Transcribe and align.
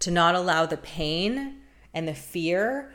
to 0.00 0.10
not 0.10 0.34
allow 0.34 0.66
the 0.66 0.76
pain 0.76 1.58
and 1.94 2.06
the 2.06 2.14
fear 2.14 2.92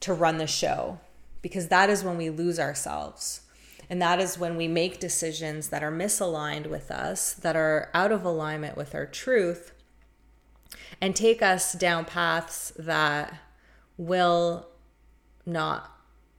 to 0.00 0.14
run 0.14 0.38
the 0.38 0.46
show 0.46 0.98
because 1.42 1.68
that 1.68 1.90
is 1.90 2.04
when 2.04 2.16
we 2.16 2.30
lose 2.30 2.58
ourselves. 2.58 3.42
And 3.88 4.00
that 4.00 4.20
is 4.20 4.38
when 4.38 4.56
we 4.56 4.68
make 4.68 5.00
decisions 5.00 5.70
that 5.70 5.82
are 5.82 5.90
misaligned 5.90 6.68
with 6.68 6.90
us, 6.90 7.34
that 7.34 7.56
are 7.56 7.90
out 7.92 8.12
of 8.12 8.24
alignment 8.24 8.76
with 8.76 8.94
our 8.94 9.06
truth, 9.06 9.72
and 11.00 11.16
take 11.16 11.42
us 11.42 11.72
down 11.72 12.04
paths 12.04 12.72
that 12.78 13.34
will 13.96 14.68
not 15.44 15.92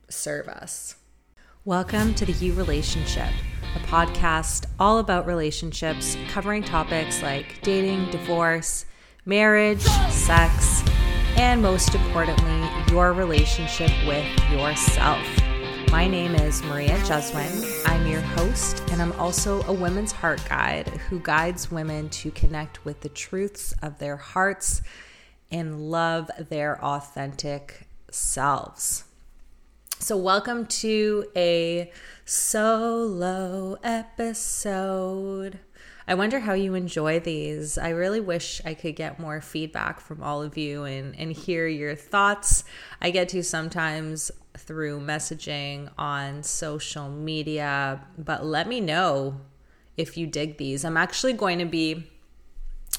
serve 0.08 0.48
us. 0.48 0.96
Welcome 1.66 2.14
to 2.16 2.26
the 2.26 2.32
You 2.34 2.54
Relationship, 2.54 3.30
a 3.76 3.80
podcast 3.80 4.66
all 4.80 5.00
about 5.00 5.28
relationships, 5.28 6.16
covering 6.30 6.64
topics 6.64 7.22
like 7.22 7.62
dating, 7.62 8.10
divorce, 8.12 8.86
marriage, 9.26 9.82
sex, 10.10 10.84
and 11.38 11.62
most 11.62 11.94
importantly, 11.94 12.68
your 12.92 13.14
relationship 13.14 13.92
with 14.08 14.26
yourself. 14.50 15.24
My 15.92 16.08
name 16.08 16.34
is 16.34 16.64
Maria 16.64 16.98
Jeswin. 17.04 17.84
I'm 17.86 18.08
your 18.08 18.22
host, 18.22 18.82
and 18.92 19.00
I'm 19.00 19.12
also 19.14 19.62
a 19.64 19.74
women's 19.74 20.12
heart 20.12 20.44
guide 20.50 20.88
who 20.88 21.20
guides 21.20 21.70
women 21.70 22.10
to 22.10 22.32
connect 22.32 22.84
with 22.84 23.02
the 23.02 23.10
truths 23.10 23.76
of 23.84 24.00
their 24.00 24.18
hearts 24.18 24.82
and 25.52 25.92
love 25.92 26.32
their 26.50 26.84
authentic 26.84 27.88
selves. 28.10 29.04
So, 30.00 30.18
welcome 30.18 30.66
to 30.66 31.28
a 31.36 31.92
solo 32.26 33.78
episode. 33.84 35.60
I 36.08 36.16
wonder 36.16 36.40
how 36.40 36.54
you 36.54 36.74
enjoy 36.74 37.20
these. 37.20 37.78
I 37.78 37.90
really 37.90 38.20
wish 38.20 38.62
I 38.66 38.74
could 38.74 38.96
get 38.96 39.20
more 39.20 39.42
feedback 39.42 40.00
from 40.00 40.24
all 40.24 40.42
of 40.42 40.58
you 40.58 40.84
and, 40.84 41.16
and 41.18 41.32
hear 41.32 41.68
your 41.68 41.96
thoughts. 41.96 42.64
I 43.02 43.12
get 43.12 43.30
to 43.30 43.44
sometimes 43.44 44.32
through 44.58 45.00
messaging 45.02 45.90
on 45.98 46.44
social 46.44 47.10
media, 47.10 48.02
but 48.18 48.46
let 48.46 48.68
me 48.68 48.82
know 48.82 49.40
if 49.98 50.18
you 50.18 50.28
dig 50.28 50.58
these. 50.58 50.84
I'm 50.84 50.98
actually 50.98 51.34
going 51.34 51.60
to 51.60 51.66
be 51.66 52.10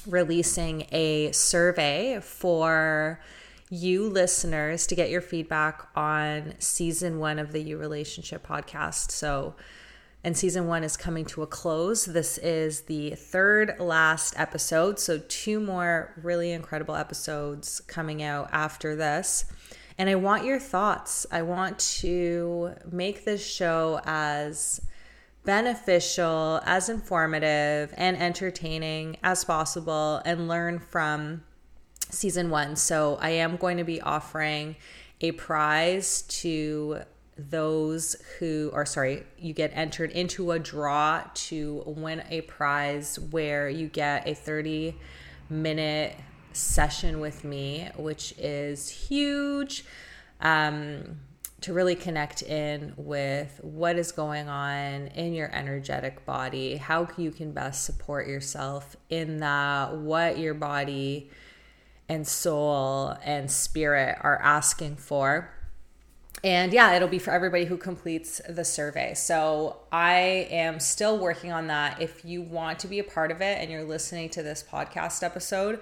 releasing 0.07 0.87
a 0.91 1.31
survey 1.31 2.19
for 2.21 3.19
you 3.69 4.07
listeners 4.07 4.85
to 4.87 4.95
get 4.95 5.09
your 5.09 5.21
feedback 5.21 5.87
on 5.95 6.53
season 6.59 7.19
one 7.19 7.39
of 7.39 7.51
the 7.51 7.59
You 7.61 7.77
Relationship 7.77 8.45
podcast. 8.45 9.11
So, 9.11 9.55
and 10.23 10.37
season 10.37 10.67
one 10.67 10.83
is 10.83 10.95
coming 10.95 11.25
to 11.25 11.43
a 11.43 11.47
close. 11.47 12.05
This 12.05 12.37
is 12.37 12.81
the 12.81 13.11
third 13.11 13.75
last 13.79 14.39
episode. 14.39 14.99
So, 14.99 15.19
two 15.27 15.59
more 15.59 16.13
really 16.21 16.51
incredible 16.51 16.95
episodes 16.95 17.81
coming 17.81 18.23
out 18.23 18.49
after 18.51 18.95
this. 18.95 19.45
And 19.97 20.09
I 20.09 20.15
want 20.15 20.45
your 20.45 20.59
thoughts. 20.59 21.25
I 21.31 21.41
want 21.41 21.77
to 21.99 22.73
make 22.89 23.25
this 23.25 23.45
show 23.45 23.99
as 24.05 24.81
beneficial, 25.43 26.61
as 26.65 26.87
informative, 26.87 27.93
and 27.97 28.17
entertaining 28.17 29.17
as 29.23 29.43
possible 29.43 30.21
and 30.25 30.47
learn 30.47 30.79
from 30.79 31.43
season 32.09 32.49
one. 32.49 32.75
So 32.75 33.17
I 33.21 33.31
am 33.31 33.57
going 33.57 33.77
to 33.77 33.83
be 33.83 34.01
offering 34.01 34.77
a 35.19 35.33
prize 35.33 36.21
to 36.23 37.01
those 37.37 38.15
who 38.37 38.69
are 38.73 38.85
sorry, 38.85 39.23
you 39.37 39.53
get 39.53 39.71
entered 39.73 40.11
into 40.11 40.51
a 40.51 40.59
draw 40.59 41.23
to 41.33 41.83
win 41.85 42.23
a 42.29 42.41
prize 42.41 43.17
where 43.19 43.69
you 43.69 43.87
get 43.87 44.27
a 44.27 44.33
30 44.33 44.95
minute 45.49 46.15
session 46.53 47.19
with 47.19 47.43
me, 47.43 47.89
which 47.95 48.33
is 48.37 48.89
huge. 48.89 49.85
Um, 50.41 51.19
to 51.63 51.71
really 51.71 51.95
connect 51.95 52.41
in 52.41 52.93
with 52.97 53.61
what 53.63 53.97
is 53.97 54.11
going 54.11 54.49
on 54.49 55.07
in 55.07 55.33
your 55.33 55.49
energetic 55.55 56.25
body, 56.25 56.75
how 56.75 57.07
you 57.15 57.31
can 57.31 57.53
best 57.53 57.85
support 57.85 58.27
yourself 58.27 58.97
in 59.09 59.37
that, 59.37 59.95
what 59.95 60.37
your 60.37 60.53
body 60.53 61.31
and 62.09 62.27
soul 62.27 63.15
and 63.23 63.49
spirit 63.49 64.17
are 64.19 64.37
asking 64.41 64.97
for. 64.97 65.52
And 66.43 66.73
yeah, 66.73 66.93
it'll 66.93 67.07
be 67.07 67.19
for 67.19 67.31
everybody 67.31 67.63
who 67.63 67.77
completes 67.77 68.41
the 68.49 68.65
survey. 68.65 69.13
So 69.13 69.77
I 69.93 70.47
am 70.51 70.81
still 70.81 71.17
working 71.17 71.53
on 71.53 71.67
that. 71.67 72.01
If 72.01 72.25
you 72.25 72.41
want 72.41 72.79
to 72.79 72.87
be 72.87 72.99
a 72.99 73.03
part 73.03 73.31
of 73.31 73.41
it 73.41 73.59
and 73.59 73.71
you're 73.71 73.85
listening 73.85 74.29
to 74.31 74.43
this 74.43 74.63
podcast 74.69 75.23
episode, 75.23 75.79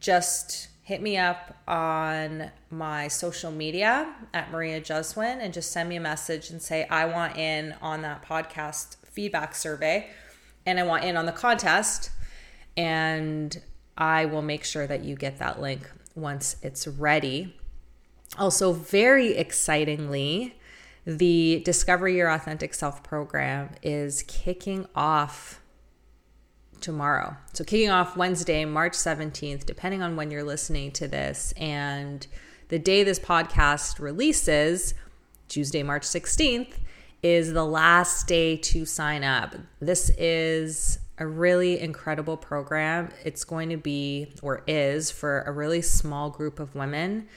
just 0.00 0.68
hit 0.82 1.00
me 1.00 1.16
up 1.16 1.54
on 1.68 2.50
my 2.70 3.06
social 3.06 3.52
media 3.52 4.12
at 4.34 4.50
Maria 4.50 4.80
Jeswin 4.80 5.38
and 5.40 5.54
just 5.54 5.70
send 5.70 5.88
me 5.88 5.94
a 5.94 6.00
message 6.00 6.50
and 6.50 6.60
say, 6.60 6.88
I 6.88 7.04
want 7.04 7.36
in 7.36 7.76
on 7.80 8.02
that 8.02 8.24
podcast 8.24 8.96
feedback 9.04 9.54
survey 9.54 10.10
and 10.66 10.80
I 10.80 10.82
want 10.82 11.04
in 11.04 11.16
on 11.16 11.26
the 11.26 11.32
contest. 11.32 12.10
And 12.76 13.60
I 13.96 14.24
will 14.24 14.42
make 14.42 14.64
sure 14.64 14.88
that 14.88 15.04
you 15.04 15.14
get 15.14 15.38
that 15.38 15.60
link 15.60 15.88
once 16.16 16.56
it's 16.62 16.88
ready. 16.88 17.54
Also, 18.38 18.72
very 18.72 19.36
excitingly, 19.36 20.56
the 21.04 21.62
Discover 21.64 22.08
Your 22.08 22.30
Authentic 22.30 22.74
Self 22.74 23.02
program 23.02 23.70
is 23.82 24.22
kicking 24.28 24.86
off 24.94 25.60
tomorrow. 26.80 27.36
So, 27.52 27.64
kicking 27.64 27.90
off 27.90 28.16
Wednesday, 28.16 28.64
March 28.64 28.92
17th, 28.92 29.66
depending 29.66 30.02
on 30.02 30.16
when 30.16 30.30
you're 30.30 30.44
listening 30.44 30.92
to 30.92 31.08
this. 31.08 31.52
And 31.56 32.26
the 32.68 32.78
day 32.78 33.02
this 33.02 33.18
podcast 33.18 33.98
releases, 33.98 34.94
Tuesday, 35.48 35.82
March 35.82 36.04
16th, 36.04 36.74
is 37.22 37.52
the 37.52 37.64
last 37.64 38.26
day 38.26 38.56
to 38.56 38.86
sign 38.86 39.24
up. 39.24 39.54
This 39.80 40.10
is 40.16 40.98
a 41.18 41.26
really 41.26 41.78
incredible 41.78 42.36
program. 42.36 43.10
It's 43.24 43.44
going 43.44 43.68
to 43.70 43.76
be, 43.76 44.32
or 44.40 44.62
is, 44.66 45.10
for 45.10 45.42
a 45.42 45.52
really 45.52 45.82
small 45.82 46.30
group 46.30 46.58
of 46.58 46.74
women. 46.74 47.28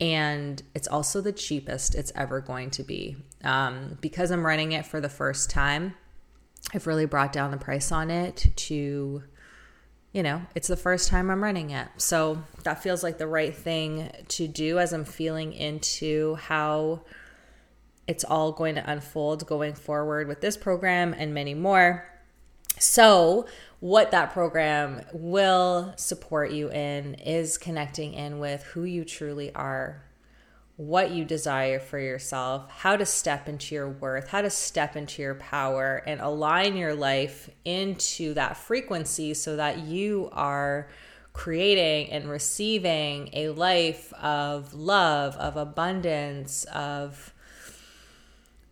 And 0.00 0.62
it's 0.74 0.88
also 0.88 1.20
the 1.20 1.32
cheapest 1.32 1.94
it's 1.94 2.12
ever 2.14 2.40
going 2.40 2.70
to 2.70 2.82
be. 2.82 3.16
Um, 3.44 3.98
because 4.00 4.30
I'm 4.30 4.44
running 4.44 4.72
it 4.72 4.86
for 4.86 5.00
the 5.00 5.08
first 5.08 5.50
time, 5.50 5.94
I've 6.74 6.86
really 6.86 7.06
brought 7.06 7.32
down 7.32 7.50
the 7.50 7.56
price 7.56 7.92
on 7.92 8.10
it 8.10 8.46
to, 8.56 9.22
you 10.12 10.22
know, 10.22 10.42
it's 10.54 10.68
the 10.68 10.76
first 10.76 11.08
time 11.08 11.30
I'm 11.30 11.42
running 11.42 11.70
it. 11.70 11.88
So 11.98 12.42
that 12.64 12.82
feels 12.82 13.02
like 13.02 13.18
the 13.18 13.26
right 13.26 13.54
thing 13.54 14.10
to 14.28 14.48
do 14.48 14.78
as 14.78 14.92
I'm 14.92 15.04
feeling 15.04 15.52
into 15.52 16.36
how 16.36 17.02
it's 18.06 18.24
all 18.24 18.52
going 18.52 18.74
to 18.74 18.90
unfold 18.90 19.46
going 19.46 19.74
forward 19.74 20.28
with 20.28 20.40
this 20.40 20.56
program 20.56 21.14
and 21.16 21.34
many 21.34 21.54
more. 21.54 22.06
So, 22.78 23.46
what 23.80 24.10
that 24.10 24.32
program 24.32 25.00
will 25.12 25.94
support 25.96 26.52
you 26.52 26.70
in 26.70 27.14
is 27.14 27.56
connecting 27.56 28.12
in 28.12 28.38
with 28.38 28.62
who 28.62 28.84
you 28.84 29.04
truly 29.04 29.52
are, 29.54 30.04
what 30.76 31.10
you 31.10 31.24
desire 31.24 31.80
for 31.80 31.98
yourself, 31.98 32.70
how 32.70 32.94
to 32.94 33.06
step 33.06 33.48
into 33.48 33.74
your 33.74 33.88
worth, 33.88 34.28
how 34.28 34.42
to 34.42 34.50
step 34.50 34.96
into 34.96 35.22
your 35.22 35.34
power, 35.34 36.02
and 36.06 36.20
align 36.20 36.76
your 36.76 36.94
life 36.94 37.48
into 37.64 38.34
that 38.34 38.56
frequency 38.56 39.32
so 39.32 39.56
that 39.56 39.78
you 39.78 40.28
are 40.32 40.86
creating 41.32 42.10
and 42.10 42.28
receiving 42.28 43.30
a 43.32 43.48
life 43.48 44.12
of 44.14 44.74
love, 44.74 45.36
of 45.36 45.56
abundance, 45.56 46.64
of 46.64 47.32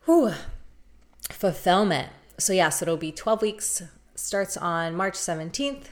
whew, 0.05 0.33
fulfillment. 1.31 2.11
So, 2.37 2.53
yes, 2.53 2.83
it'll 2.83 2.97
be 2.99 3.11
12 3.11 3.43
weeks 3.43 3.83
starts 4.29 4.59
on 4.59 4.95
March 4.95 5.15
17th, 5.15 5.87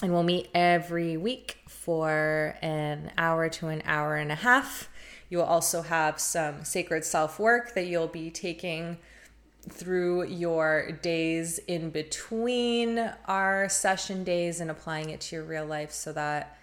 and 0.00 0.12
we'll 0.12 0.22
meet 0.22 0.48
every 0.54 1.16
week 1.16 1.58
for 1.66 2.54
an 2.62 3.10
hour 3.18 3.48
to 3.48 3.66
an 3.66 3.82
hour 3.84 4.14
and 4.14 4.30
a 4.30 4.36
half. 4.36 4.88
You 5.28 5.38
will 5.38 5.44
also 5.44 5.82
have 5.82 6.20
some 6.20 6.62
sacred 6.62 7.04
self 7.04 7.40
work 7.40 7.74
that 7.74 7.86
you'll 7.86 8.06
be 8.06 8.30
taking 8.30 8.98
through 9.68 10.26
your 10.26 10.92
days 11.02 11.58
in 11.66 11.90
between 11.90 13.10
our 13.26 13.68
session 13.68 14.22
days 14.22 14.60
and 14.60 14.70
applying 14.70 15.10
it 15.10 15.20
to 15.22 15.34
your 15.34 15.44
real 15.44 15.66
life 15.66 15.90
so 15.90 16.12
that 16.12 16.56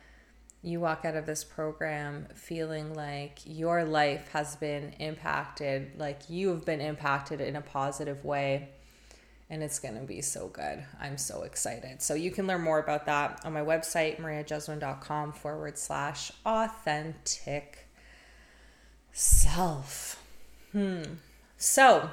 you 0.61 0.79
walk 0.79 1.03
out 1.03 1.15
of 1.15 1.25
this 1.25 1.43
program 1.43 2.25
feeling 2.33 2.93
like 2.93 3.39
your 3.45 3.83
life 3.83 4.29
has 4.31 4.55
been 4.55 4.93
impacted, 4.99 5.91
like 5.97 6.21
you 6.29 6.47
have 6.51 6.63
been 6.63 6.79
impacted 6.79 7.41
in 7.41 7.57
a 7.57 7.61
positive 7.61 8.23
way 8.23 8.69
and 9.49 9.63
it's 9.63 9.79
going 9.79 9.95
to 9.95 10.01
be 10.01 10.21
so 10.21 10.47
good. 10.47 10.85
I'm 11.01 11.17
so 11.17 11.43
excited. 11.43 12.01
So 12.01 12.13
you 12.13 12.31
can 12.31 12.45
learn 12.45 12.61
more 12.61 12.79
about 12.79 13.05
that 13.07 13.41
on 13.43 13.53
my 13.53 13.61
website, 13.61 14.19
mariajeswin.com 14.19 15.33
forward 15.33 15.77
slash 15.77 16.31
authentic 16.45 17.87
self. 19.11 20.23
Hmm. 20.71 21.03
So, 21.57 22.11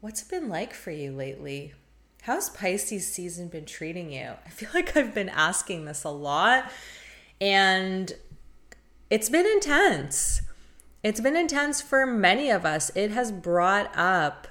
what's 0.00 0.22
it 0.22 0.28
been 0.28 0.48
like 0.48 0.74
for 0.74 0.90
you 0.90 1.12
lately? 1.12 1.72
How's 2.22 2.50
Pisces 2.50 3.10
season 3.10 3.48
been 3.48 3.66
treating 3.66 4.12
you? 4.12 4.32
I 4.46 4.50
feel 4.50 4.68
like 4.74 4.96
I've 4.96 5.14
been 5.14 5.28
asking 5.30 5.86
this 5.86 6.04
a 6.04 6.10
lot 6.10 6.70
and 7.40 8.12
it's 9.10 9.28
been 9.28 9.46
intense. 9.46 10.42
It's 11.02 11.20
been 11.20 11.36
intense 11.36 11.82
for 11.82 12.06
many 12.06 12.50
of 12.50 12.64
us. 12.64 12.90
It 12.94 13.10
has 13.10 13.30
brought 13.30 13.90
up 13.96 14.48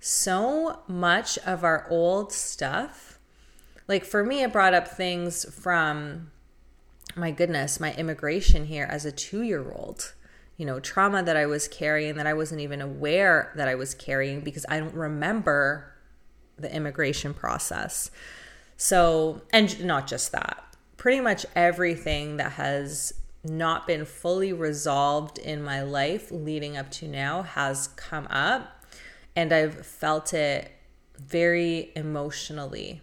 so 0.00 0.80
much 0.88 1.38
of 1.38 1.62
our 1.62 1.86
old 1.90 2.32
stuff. 2.32 3.18
Like 3.86 4.04
for 4.04 4.24
me, 4.24 4.42
it 4.42 4.52
brought 4.52 4.74
up 4.74 4.88
things 4.88 5.44
from 5.54 6.30
my 7.14 7.30
goodness, 7.30 7.78
my 7.78 7.94
immigration 7.94 8.66
here 8.66 8.86
as 8.90 9.04
a 9.04 9.12
two 9.12 9.42
year 9.42 9.70
old. 9.70 10.14
You 10.56 10.66
know, 10.66 10.80
trauma 10.80 11.22
that 11.22 11.36
I 11.36 11.46
was 11.46 11.68
carrying 11.68 12.16
that 12.16 12.26
I 12.26 12.34
wasn't 12.34 12.60
even 12.60 12.80
aware 12.80 13.52
that 13.56 13.68
I 13.68 13.74
was 13.74 13.94
carrying 13.94 14.40
because 14.40 14.66
I 14.68 14.78
don't 14.78 14.94
remember 14.94 15.92
the 16.58 16.74
immigration 16.74 17.32
process. 17.32 18.10
So, 18.76 19.42
and 19.52 19.84
not 19.84 20.06
just 20.06 20.32
that, 20.32 20.62
pretty 20.96 21.20
much 21.20 21.46
everything 21.54 22.36
that 22.36 22.52
has 22.52 23.14
not 23.42 23.86
been 23.86 24.04
fully 24.04 24.52
resolved 24.52 25.38
in 25.38 25.62
my 25.62 25.82
life 25.82 26.30
leading 26.30 26.76
up 26.76 26.90
to 26.90 27.08
now 27.08 27.42
has 27.42 27.88
come 27.88 28.26
up 28.28 28.79
and 29.36 29.52
I've 29.52 29.86
felt 29.86 30.34
it 30.34 30.70
very 31.18 31.92
emotionally 31.94 33.02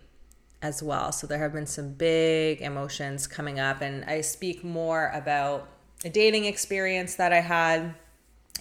as 0.62 0.81
well. 0.81 1.12
So 1.12 1.27
there 1.27 1.39
have 1.39 1.53
been 1.53 1.68
some 1.68 1.94
big 1.94 2.62
emotions 2.62 3.27
coming 3.27 3.59
up, 3.59 3.81
and 3.81 4.03
I 4.06 4.21
speak 4.21 4.63
more 4.63 5.12
about 5.13 5.69
a 6.03 6.09
dating 6.09 6.45
experience 6.45 7.15
that 7.15 7.33
I 7.33 7.41
had 7.41 7.95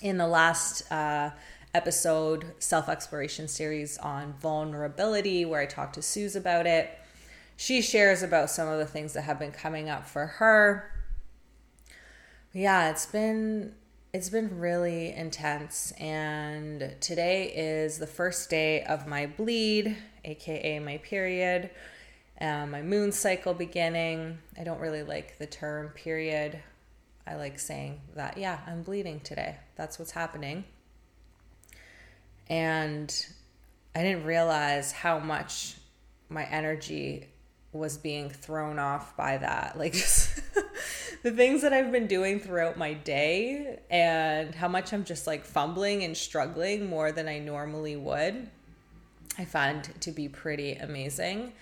in 0.03 0.19
the 0.19 0.27
last 0.27 0.91
uh, 0.93 1.31
episode, 1.75 2.55
self 2.59 2.89
exploration 2.89 3.49
series 3.49 3.99
on 3.99 4.35
vulnerability, 4.41 5.45
where 5.45 5.61
I 5.61 5.67
talked 5.67 5.95
to 5.95 6.03
Suze 6.03 6.37
about 6.37 6.67
it. 6.67 6.99
She 7.57 7.81
shares 7.81 8.23
about 8.23 8.51
some 8.51 8.69
of 8.69 8.79
the 8.79 8.87
things 8.87 9.15
that 9.15 9.23
have 9.23 9.39
been 9.39 9.53
coming 9.53 9.89
up 9.89 10.07
for 10.07 10.27
her. 10.27 10.91
Yeah, 12.53 12.91
it's 12.91 13.07
been 13.07 13.75
it's 14.17 14.31
been 14.31 14.59
really 14.59 15.13
intense, 15.13 15.93
and 15.99 16.97
today 17.03 17.53
is 17.55 17.99
the 17.99 18.07
first 18.07 18.49
day 18.49 18.83
of 18.85 19.07
my 19.07 19.27
bleed, 19.27 19.95
aka 20.25 20.79
my 20.79 20.97
period, 20.97 21.69
um, 22.41 22.71
my 22.71 22.81
moon 22.81 23.13
cycle 23.13 23.53
beginning. 23.53 24.39
I 24.59 24.65
don't 24.65 24.81
really 24.81 25.03
like 25.03 25.37
the 25.37 25.45
term 25.45 25.91
period. 25.91 26.59
I 27.27 27.35
like 27.35 27.59
saying 27.59 28.01
that, 28.15 28.39
yeah, 28.39 28.61
I'm 28.67 28.83
bleeding 28.83 29.21
today. 29.21 29.59
That's 29.77 29.99
what's 29.99 30.13
happening. 30.13 30.65
And 32.49 33.15
I 33.95 34.03
didn't 34.03 34.25
realize 34.25 34.93
how 34.93 35.19
much 35.19 35.77
my 36.31 36.45
energy 36.47 37.27
was 37.71 37.99
being 37.99 38.31
thrown 38.31 38.79
off 38.79 39.15
by 39.15 39.37
that. 39.37 39.77
Like, 39.79 39.93
just 39.93 40.26
the 41.27 41.33
things 41.33 41.61
that 41.63 41.73
I've 41.73 41.91
been 41.91 42.07
doing 42.07 42.39
throughout 42.39 42.79
my 42.79 42.93
day 42.93 43.81
and 43.91 44.55
how 44.55 44.69
much 44.69 44.93
I'm 44.93 45.03
just 45.03 45.27
like 45.27 45.45
fumbling 45.45 46.05
and 46.05 46.17
struggling 46.17 46.89
more 46.89 47.11
than 47.11 47.27
I 47.27 47.41
normally 47.41 47.97
would, 47.97 48.49
I 49.37 49.45
find 49.45 49.83
to 50.03 50.13
be 50.13 50.29
pretty 50.29 50.75
amazing. 50.75 51.53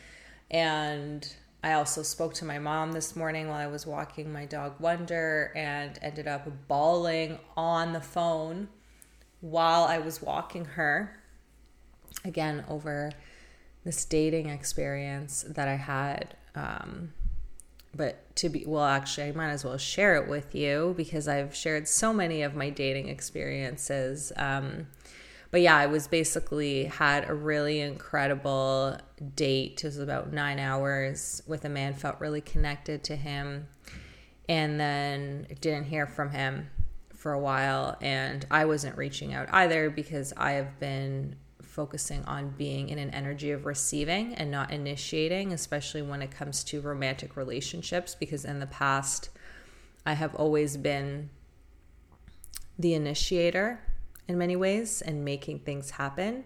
And 0.51 1.27
I 1.63 1.73
also 1.73 2.03
spoke 2.03 2.35
to 2.35 2.45
my 2.45 2.59
mom 2.59 2.93
this 2.93 3.17
morning 3.17 3.49
while 3.49 3.57
I 3.57 3.67
was 3.67 3.87
walking 3.87 4.31
my 4.31 4.45
dog 4.45 4.75
Wonder 4.81 5.51
and 5.57 5.99
ended 6.03 6.29
up 6.29 6.47
bawling 6.69 7.39
on 7.57 7.95
the 7.95 8.03
phone 8.03 8.69
while 9.41 9.85
I 9.85 9.97
was 9.97 10.21
walking 10.21 10.67
her. 10.67 11.23
Again, 12.23 12.67
over 12.69 13.13
this 13.83 14.05
dating 14.05 14.51
experience 14.51 15.43
that 15.49 15.69
I 15.69 15.77
had. 15.77 16.37
Um, 16.55 17.15
but 17.97 18.35
to 18.37 18.49
be 18.49 18.65
well 18.67 18.85
actually 18.85 19.29
i 19.29 19.33
might 19.33 19.51
as 19.51 19.65
well 19.65 19.79
share 19.79 20.17
it 20.17 20.29
with 20.29 20.55
you 20.55 20.95
because 20.97 21.29
i've 21.29 21.55
shared 21.55 21.87
so 21.87 22.13
many 22.13 22.43
of 22.43 22.55
my 22.55 22.71
dating 22.71 23.09
experiences 23.09 24.33
um, 24.37 24.87
but 25.51 25.61
yeah 25.61 25.77
i 25.77 25.87
was 25.87 26.07
basically 26.09 26.85
had 26.85 27.29
a 27.29 27.35
really 27.35 27.81
incredible 27.81 28.97
date. 29.37 29.83
It 29.83 29.87
was 29.87 29.99
about 29.99 30.33
nine 30.33 30.59
hours 30.59 31.43
with 31.47 31.65
a 31.65 31.69
man 31.69 31.95
felt 31.95 32.21
really 32.21 32.41
connected 32.41 33.05
to 33.05 33.17
him 33.17 33.69
and 34.49 34.79
then 34.79 35.47
didn't 35.61 35.85
hear 35.85 36.07
from 36.07 36.31
him 36.31 36.71
for 37.15 37.33
a 37.33 37.39
while 37.39 37.97
and 38.03 38.47
i 38.51 38.67
wasn't 38.67 38.97
reaching 38.99 39.33
out 39.33 39.49
either 39.53 39.89
because 39.89 40.35
i 40.37 40.53
have 40.53 40.79
been 40.79 41.37
focusing 41.75 42.25
on 42.25 42.51
being 42.51 42.89
in 42.89 43.01
an 43.01 43.11
energy 43.11 43.51
of 43.51 43.67
receiving 43.67 44.33
and 44.35 44.49
not 44.49 44.71
initiating, 44.71 45.53
especially 45.53 46.03
when 46.03 46.23
it 46.23 46.31
comes 46.31 46.63
to 46.63 46.81
romantic 46.81 47.37
relationships, 47.37 48.15
because 48.15 48.45
in 48.45 48.61
the 48.61 48.67
past, 48.67 49.29
I 50.07 50.13
have 50.13 50.37
always 50.37 50.77
been 50.77 51.31
the 52.79 52.95
initiator 52.95 53.81
in 54.29 54.39
many 54.39 54.55
ways 54.55 55.03
and 55.03 55.25
making 55.25 55.59
things 55.61 55.91
happen. 55.91 56.45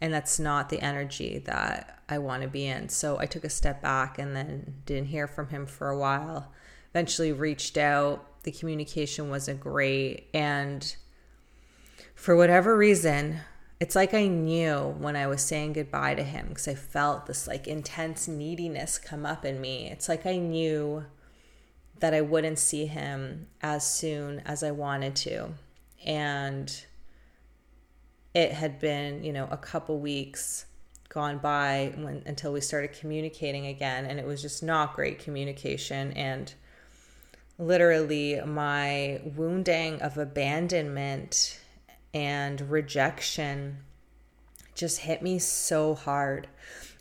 And 0.00 0.14
that's 0.14 0.38
not 0.38 0.68
the 0.68 0.80
energy 0.80 1.42
that 1.46 2.02
I 2.08 2.18
want 2.18 2.42
to 2.42 2.48
be 2.48 2.66
in. 2.66 2.88
So 2.88 3.18
I 3.18 3.26
took 3.26 3.44
a 3.44 3.50
step 3.50 3.82
back 3.82 4.20
and 4.20 4.36
then 4.36 4.82
didn't 4.86 5.08
hear 5.08 5.26
from 5.26 5.48
him 5.48 5.66
for 5.66 5.88
a 5.88 5.98
while. 5.98 6.52
Eventually 6.94 7.32
reached 7.32 7.76
out. 7.76 8.42
The 8.44 8.52
communication 8.52 9.30
wasn't 9.30 9.60
great. 9.60 10.28
And 10.32 10.94
for 12.14 12.36
whatever 12.36 12.76
reason, 12.76 13.40
it's 13.80 13.96
like 13.96 14.12
I 14.12 14.26
knew 14.26 14.94
when 14.98 15.16
I 15.16 15.26
was 15.26 15.42
saying 15.42 15.72
goodbye 15.72 16.14
to 16.14 16.22
him 16.22 16.48
because 16.48 16.68
I 16.68 16.74
felt 16.74 17.26
this 17.26 17.48
like 17.48 17.66
intense 17.66 18.28
neediness 18.28 18.98
come 18.98 19.24
up 19.24 19.44
in 19.46 19.58
me. 19.58 19.88
It's 19.90 20.08
like 20.08 20.26
I 20.26 20.36
knew 20.36 21.06
that 21.98 22.12
I 22.12 22.20
wouldn't 22.20 22.58
see 22.58 22.84
him 22.86 23.46
as 23.62 23.90
soon 23.90 24.40
as 24.40 24.62
I 24.62 24.70
wanted 24.70 25.16
to. 25.16 25.48
And 26.04 26.84
it 28.34 28.52
had 28.52 28.78
been, 28.78 29.24
you 29.24 29.32
know, 29.32 29.48
a 29.50 29.56
couple 29.56 29.98
weeks 29.98 30.66
gone 31.08 31.38
by 31.38 31.92
when 31.96 32.22
until 32.26 32.52
we 32.52 32.60
started 32.60 32.92
communicating 32.92 33.66
again 33.66 34.04
and 34.06 34.20
it 34.20 34.26
was 34.26 34.40
just 34.40 34.62
not 34.62 34.94
great 34.94 35.18
communication 35.18 36.12
and 36.12 36.54
literally 37.58 38.40
my 38.46 39.20
wounding 39.24 40.00
of 40.02 40.16
abandonment 40.16 41.59
and 42.12 42.60
rejection 42.70 43.78
just 44.74 45.00
hit 45.00 45.22
me 45.22 45.38
so 45.38 45.94
hard. 45.94 46.48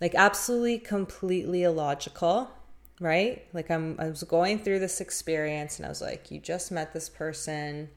Like 0.02 0.14
absolutely 0.16 0.80
completely 0.80 1.64
illogical, 1.64 2.52
right? 3.00 3.46
Like 3.54 3.72
I'm 3.72 3.96
I 4.00 4.10
was 4.10 4.24
going 4.24 4.60
through 4.60 4.80
this 4.80 5.02
experience 5.02 5.78
and 5.78 5.86
I 5.86 5.90
was 5.90 6.02
like, 6.02 6.30
you 6.30 6.40
just 6.40 6.72
met 6.72 6.94
this 6.94 7.10
person. 7.10 7.90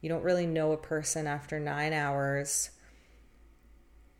You 0.00 0.08
don't 0.08 0.24
really 0.24 0.46
know 0.46 0.72
a 0.72 0.76
person 0.76 1.26
after 1.26 1.60
9 1.60 1.92
hours. 1.92 2.70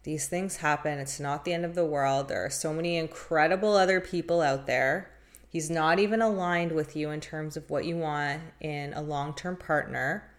These 0.05 0.29
things 0.29 0.57
happen. 0.57 0.99
It's 0.99 1.21
not 1.21 1.45
the 1.45 1.53
end 1.53 1.65
of 1.65 1.75
the 1.75 1.85
world. 1.85 2.29
There 2.29 2.45
are 2.45 2.51
so 2.51 2.73
many 2.73 2.97
incredible 2.97 3.77
other 3.77 4.01
people 4.01 4.41
out 4.41 4.67
there. 4.67 5.11
He's 5.49 5.71
not 5.71 5.99
even 5.99 6.23
aligned 6.23 6.73
with 6.73 6.97
you 6.97 7.11
in 7.11 7.21
terms 7.21 7.57
of 7.57 7.69
what 7.69 7.85
you 7.85 7.97
want 7.97 8.41
in 8.61 8.95
a 8.95 9.03
long 9.03 9.35
term 9.35 9.57
partner 9.57 10.32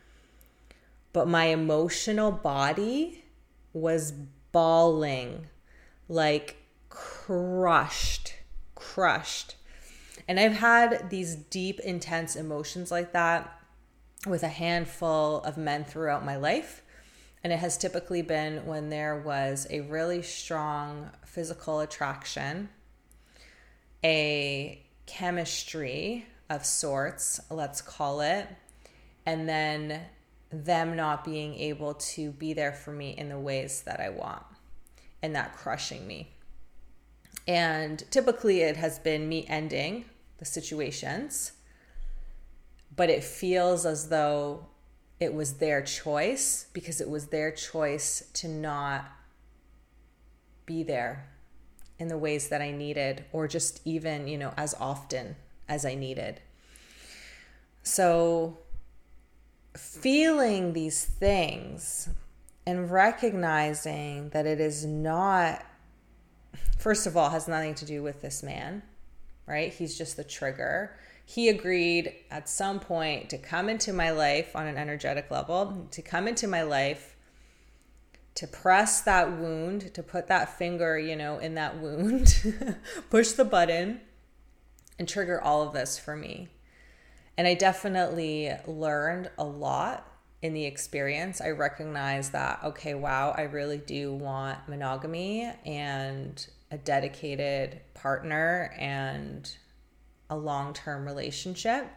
but 1.13 1.27
my 1.27 1.45
emotional 1.45 2.31
body 2.31 3.23
was 3.71 4.11
bawling, 4.51 5.47
like 6.09 6.57
crushed, 6.89 8.33
crushed. 8.75 9.55
And 10.27 10.39
I've 10.39 10.57
had 10.57 11.09
these 11.09 11.35
deep, 11.35 11.79
intense 11.81 12.35
emotions 12.35 12.91
like 12.91 13.13
that 13.13 13.59
with 14.25 14.43
a 14.43 14.47
handful 14.47 15.41
of 15.41 15.57
men 15.57 15.83
throughout 15.83 16.25
my 16.25 16.35
life. 16.35 16.81
And 17.43 17.51
it 17.51 17.59
has 17.59 17.77
typically 17.77 18.21
been 18.21 18.65
when 18.65 18.89
there 18.89 19.19
was 19.19 19.67
a 19.69 19.81
really 19.81 20.21
strong 20.21 21.09
physical 21.25 21.81
attraction, 21.81 22.69
a 24.03 24.81
chemistry 25.05 26.25
of 26.49 26.65
sorts, 26.65 27.41
let's 27.49 27.81
call 27.81 28.21
it, 28.21 28.47
and 29.25 29.47
then 29.47 30.01
them 30.53 30.95
not 30.95 31.25
being 31.25 31.55
able 31.55 31.95
to 31.95 32.31
be 32.31 32.53
there 32.53 32.71
for 32.71 32.91
me 32.91 33.11
in 33.17 33.29
the 33.29 33.39
ways 33.39 33.81
that 33.81 33.99
I 33.99 34.09
want 34.09 34.43
and 35.21 35.35
that 35.35 35.55
crushing 35.55 36.05
me. 36.05 36.29
And 37.47 38.03
typically 38.11 38.61
it 38.61 38.77
has 38.77 38.99
been 38.99 39.27
me 39.27 39.45
ending 39.49 40.05
the 40.37 40.45
situations, 40.45 41.53
but 42.95 43.09
it 43.09 43.23
feels 43.23 43.85
as 43.85 44.09
though 44.09 44.67
it 45.19 45.33
was 45.33 45.53
their 45.53 45.81
choice 45.81 46.67
because 46.73 47.01
it 47.01 47.09
was 47.09 47.27
their 47.27 47.51
choice 47.51 48.29
to 48.33 48.47
not 48.47 49.05
be 50.65 50.83
there 50.83 51.29
in 51.99 52.07
the 52.07 52.17
ways 52.17 52.49
that 52.49 52.61
I 52.61 52.71
needed 52.71 53.25
or 53.31 53.47
just 53.47 53.81
even, 53.85 54.27
you 54.27 54.37
know, 54.37 54.53
as 54.55 54.75
often 54.79 55.35
as 55.67 55.85
I 55.85 55.95
needed. 55.95 56.41
So 57.83 58.57
feeling 59.75 60.73
these 60.73 61.03
things 61.03 62.09
and 62.65 62.91
recognizing 62.91 64.29
that 64.29 64.45
it 64.45 64.59
is 64.59 64.85
not 64.85 65.65
first 66.83 67.07
of 67.07 67.15
all, 67.15 67.29
has 67.29 67.47
nothing 67.47 67.73
to 67.73 67.85
do 67.85 68.03
with 68.03 68.21
this 68.21 68.43
man, 68.43 68.83
right? 69.47 69.73
He's 69.73 69.97
just 69.97 70.17
the 70.17 70.23
trigger. 70.25 70.93
He 71.25 71.47
agreed 71.47 72.13
at 72.29 72.49
some 72.49 72.81
point 72.81 73.29
to 73.29 73.37
come 73.37 73.69
into 73.69 73.93
my 73.93 74.11
life 74.11 74.53
on 74.53 74.67
an 74.67 74.77
energetic 74.77 75.31
level, 75.31 75.87
to 75.91 76.01
come 76.01 76.27
into 76.27 76.45
my 76.45 76.61
life, 76.61 77.15
to 78.35 78.47
press 78.47 78.99
that 78.99 79.31
wound, 79.31 79.93
to 79.93 80.03
put 80.03 80.27
that 80.27 80.57
finger, 80.57 80.99
you 80.99 81.15
know, 81.15 81.37
in 81.37 81.55
that 81.55 81.79
wound, 81.79 82.55
push 83.09 83.31
the 83.31 83.45
button, 83.45 84.01
and 84.99 85.07
trigger 85.07 85.41
all 85.41 85.61
of 85.61 85.71
this 85.71 85.97
for 85.97 86.17
me. 86.17 86.49
And 87.37 87.47
I 87.47 87.55
definitely 87.55 88.51
learned 88.67 89.31
a 89.37 89.43
lot 89.43 90.07
in 90.41 90.53
the 90.53 90.65
experience. 90.65 91.41
I 91.41 91.49
recognize 91.49 92.29
that, 92.31 92.59
okay, 92.63 92.93
wow, 92.93 93.33
I 93.35 93.43
really 93.43 93.77
do 93.77 94.13
want 94.13 94.59
monogamy 94.67 95.49
and 95.65 96.45
a 96.69 96.77
dedicated 96.77 97.81
partner 97.93 98.75
and 98.77 99.49
a 100.29 100.35
long 100.35 100.73
term 100.73 101.05
relationship. 101.05 101.87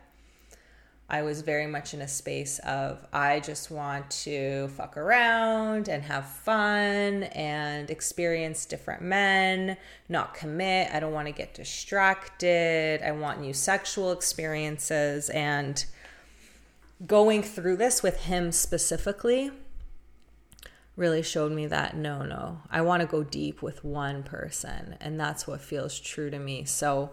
I 1.08 1.22
was 1.22 1.42
very 1.42 1.68
much 1.68 1.94
in 1.94 2.02
a 2.02 2.08
space 2.08 2.58
of 2.60 3.06
I 3.12 3.38
just 3.38 3.70
want 3.70 4.10
to 4.22 4.66
fuck 4.68 4.96
around 4.96 5.88
and 5.88 6.02
have 6.02 6.26
fun 6.26 7.24
and 7.24 7.88
experience 7.90 8.66
different 8.66 9.02
men, 9.02 9.76
not 10.08 10.34
commit. 10.34 10.92
I 10.92 10.98
don't 10.98 11.12
want 11.12 11.28
to 11.28 11.32
get 11.32 11.54
distracted. 11.54 13.02
I 13.02 13.12
want 13.12 13.40
new 13.40 13.52
sexual 13.52 14.10
experiences. 14.10 15.30
And 15.30 15.84
going 17.06 17.44
through 17.44 17.76
this 17.76 18.02
with 18.02 18.24
him 18.24 18.50
specifically 18.50 19.52
really 20.96 21.22
showed 21.22 21.52
me 21.52 21.66
that 21.66 21.96
no, 21.96 22.24
no, 22.24 22.62
I 22.68 22.80
want 22.80 23.02
to 23.02 23.06
go 23.06 23.22
deep 23.22 23.62
with 23.62 23.84
one 23.84 24.24
person. 24.24 24.96
And 25.00 25.20
that's 25.20 25.46
what 25.46 25.60
feels 25.60 26.00
true 26.00 26.30
to 26.30 26.38
me. 26.38 26.64
So, 26.64 27.10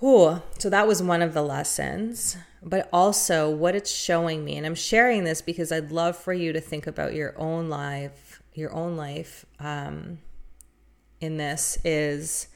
So 0.00 0.70
that 0.70 0.86
was 0.86 1.02
one 1.02 1.22
of 1.22 1.34
the 1.34 1.42
lessons, 1.42 2.36
but 2.62 2.88
also 2.92 3.50
what 3.50 3.74
it's 3.74 3.90
showing 3.90 4.44
me. 4.44 4.56
And 4.56 4.64
I'm 4.64 4.74
sharing 4.74 5.24
this 5.24 5.42
because 5.42 5.72
I'd 5.72 5.90
love 5.90 6.16
for 6.16 6.32
you 6.32 6.52
to 6.52 6.60
think 6.60 6.86
about 6.86 7.14
your 7.14 7.38
own 7.38 7.68
life, 7.68 8.42
your 8.54 8.72
own 8.72 8.96
life 8.96 9.44
um, 9.58 10.18
in 11.20 11.36
this 11.36 11.78
is 11.84 12.48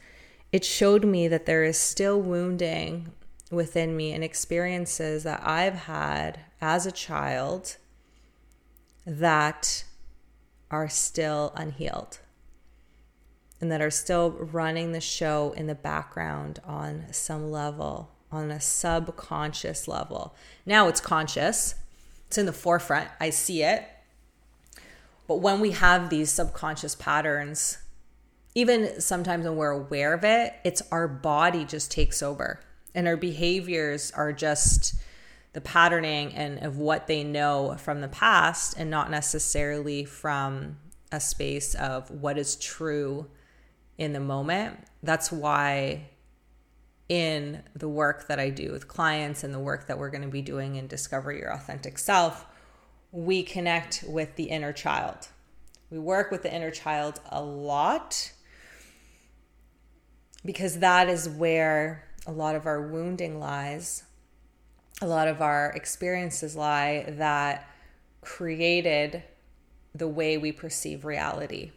it 0.52 0.64
showed 0.64 1.04
me 1.04 1.28
that 1.28 1.46
there 1.46 1.64
is 1.64 1.78
still 1.78 2.20
wounding 2.20 3.10
within 3.50 3.96
me 3.96 4.12
and 4.12 4.22
experiences 4.22 5.24
that 5.24 5.42
I've 5.44 5.74
had 5.74 6.40
as 6.60 6.86
a 6.86 6.92
child 6.92 7.76
that 9.04 9.84
are 10.70 10.88
still 10.88 11.52
unhealed 11.56 12.18
and 13.62 13.70
that 13.70 13.80
are 13.80 13.90
still 13.90 14.32
running 14.32 14.90
the 14.90 15.00
show 15.00 15.54
in 15.56 15.68
the 15.68 15.74
background 15.74 16.58
on 16.64 17.04
some 17.12 17.52
level, 17.52 18.10
on 18.32 18.50
a 18.50 18.60
subconscious 18.60 19.86
level. 19.86 20.34
Now 20.66 20.88
it's 20.88 21.00
conscious, 21.00 21.76
it's 22.26 22.36
in 22.36 22.46
the 22.46 22.52
forefront, 22.52 23.08
I 23.20 23.30
see 23.30 23.62
it. 23.62 23.88
But 25.28 25.36
when 25.36 25.60
we 25.60 25.70
have 25.70 26.10
these 26.10 26.28
subconscious 26.32 26.96
patterns, 26.96 27.78
even 28.56 29.00
sometimes 29.00 29.44
when 29.44 29.54
we're 29.54 29.70
aware 29.70 30.12
of 30.12 30.24
it, 30.24 30.54
it's 30.64 30.82
our 30.90 31.06
body 31.06 31.64
just 31.64 31.92
takes 31.92 32.20
over 32.20 32.58
and 32.96 33.06
our 33.06 33.16
behaviors 33.16 34.10
are 34.10 34.32
just 34.32 34.96
the 35.52 35.60
patterning 35.60 36.34
and 36.34 36.58
of 36.64 36.78
what 36.78 37.06
they 37.06 37.22
know 37.22 37.76
from 37.78 38.00
the 38.00 38.08
past 38.08 38.74
and 38.76 38.90
not 38.90 39.08
necessarily 39.08 40.04
from 40.04 40.78
a 41.12 41.20
space 41.20 41.76
of 41.76 42.10
what 42.10 42.36
is 42.36 42.56
true 42.56 43.28
in 44.02 44.12
the 44.12 44.20
moment. 44.20 44.78
That's 45.02 45.32
why 45.32 46.08
in 47.08 47.62
the 47.74 47.88
work 47.88 48.28
that 48.28 48.38
I 48.38 48.50
do 48.50 48.72
with 48.72 48.88
clients 48.88 49.44
and 49.44 49.52
the 49.52 49.58
work 49.58 49.86
that 49.86 49.98
we're 49.98 50.10
going 50.10 50.22
to 50.22 50.28
be 50.28 50.42
doing 50.42 50.76
in 50.76 50.86
Discover 50.86 51.32
Your 51.32 51.52
Authentic 51.52 51.98
Self, 51.98 52.46
we 53.10 53.42
connect 53.42 54.04
with 54.06 54.36
the 54.36 54.44
inner 54.44 54.72
child. 54.72 55.28
We 55.90 55.98
work 55.98 56.30
with 56.30 56.42
the 56.42 56.54
inner 56.54 56.70
child 56.70 57.20
a 57.30 57.42
lot 57.42 58.32
because 60.44 60.78
that 60.78 61.08
is 61.08 61.28
where 61.28 62.08
a 62.26 62.32
lot 62.32 62.56
of 62.56 62.66
our 62.66 62.80
wounding 62.80 63.38
lies 63.38 64.04
a 65.02 65.06
lot 65.06 65.26
of 65.26 65.42
our 65.42 65.72
experiences 65.72 66.54
lie 66.54 67.04
that 67.08 67.68
created 68.20 69.24
the 69.94 70.06
way 70.06 70.38
we 70.38 70.52
perceive 70.52 71.04
reality. 71.04 71.72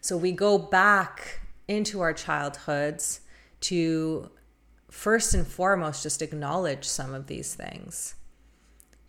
So 0.00 0.16
we 0.16 0.32
go 0.32 0.58
back 0.58 1.40
into 1.68 2.00
our 2.00 2.12
childhoods 2.12 3.20
to 3.60 4.30
first 4.90 5.34
and 5.34 5.46
foremost 5.46 6.02
just 6.02 6.22
acknowledge 6.22 6.84
some 6.84 7.14
of 7.14 7.26
these 7.26 7.54
things, 7.54 8.14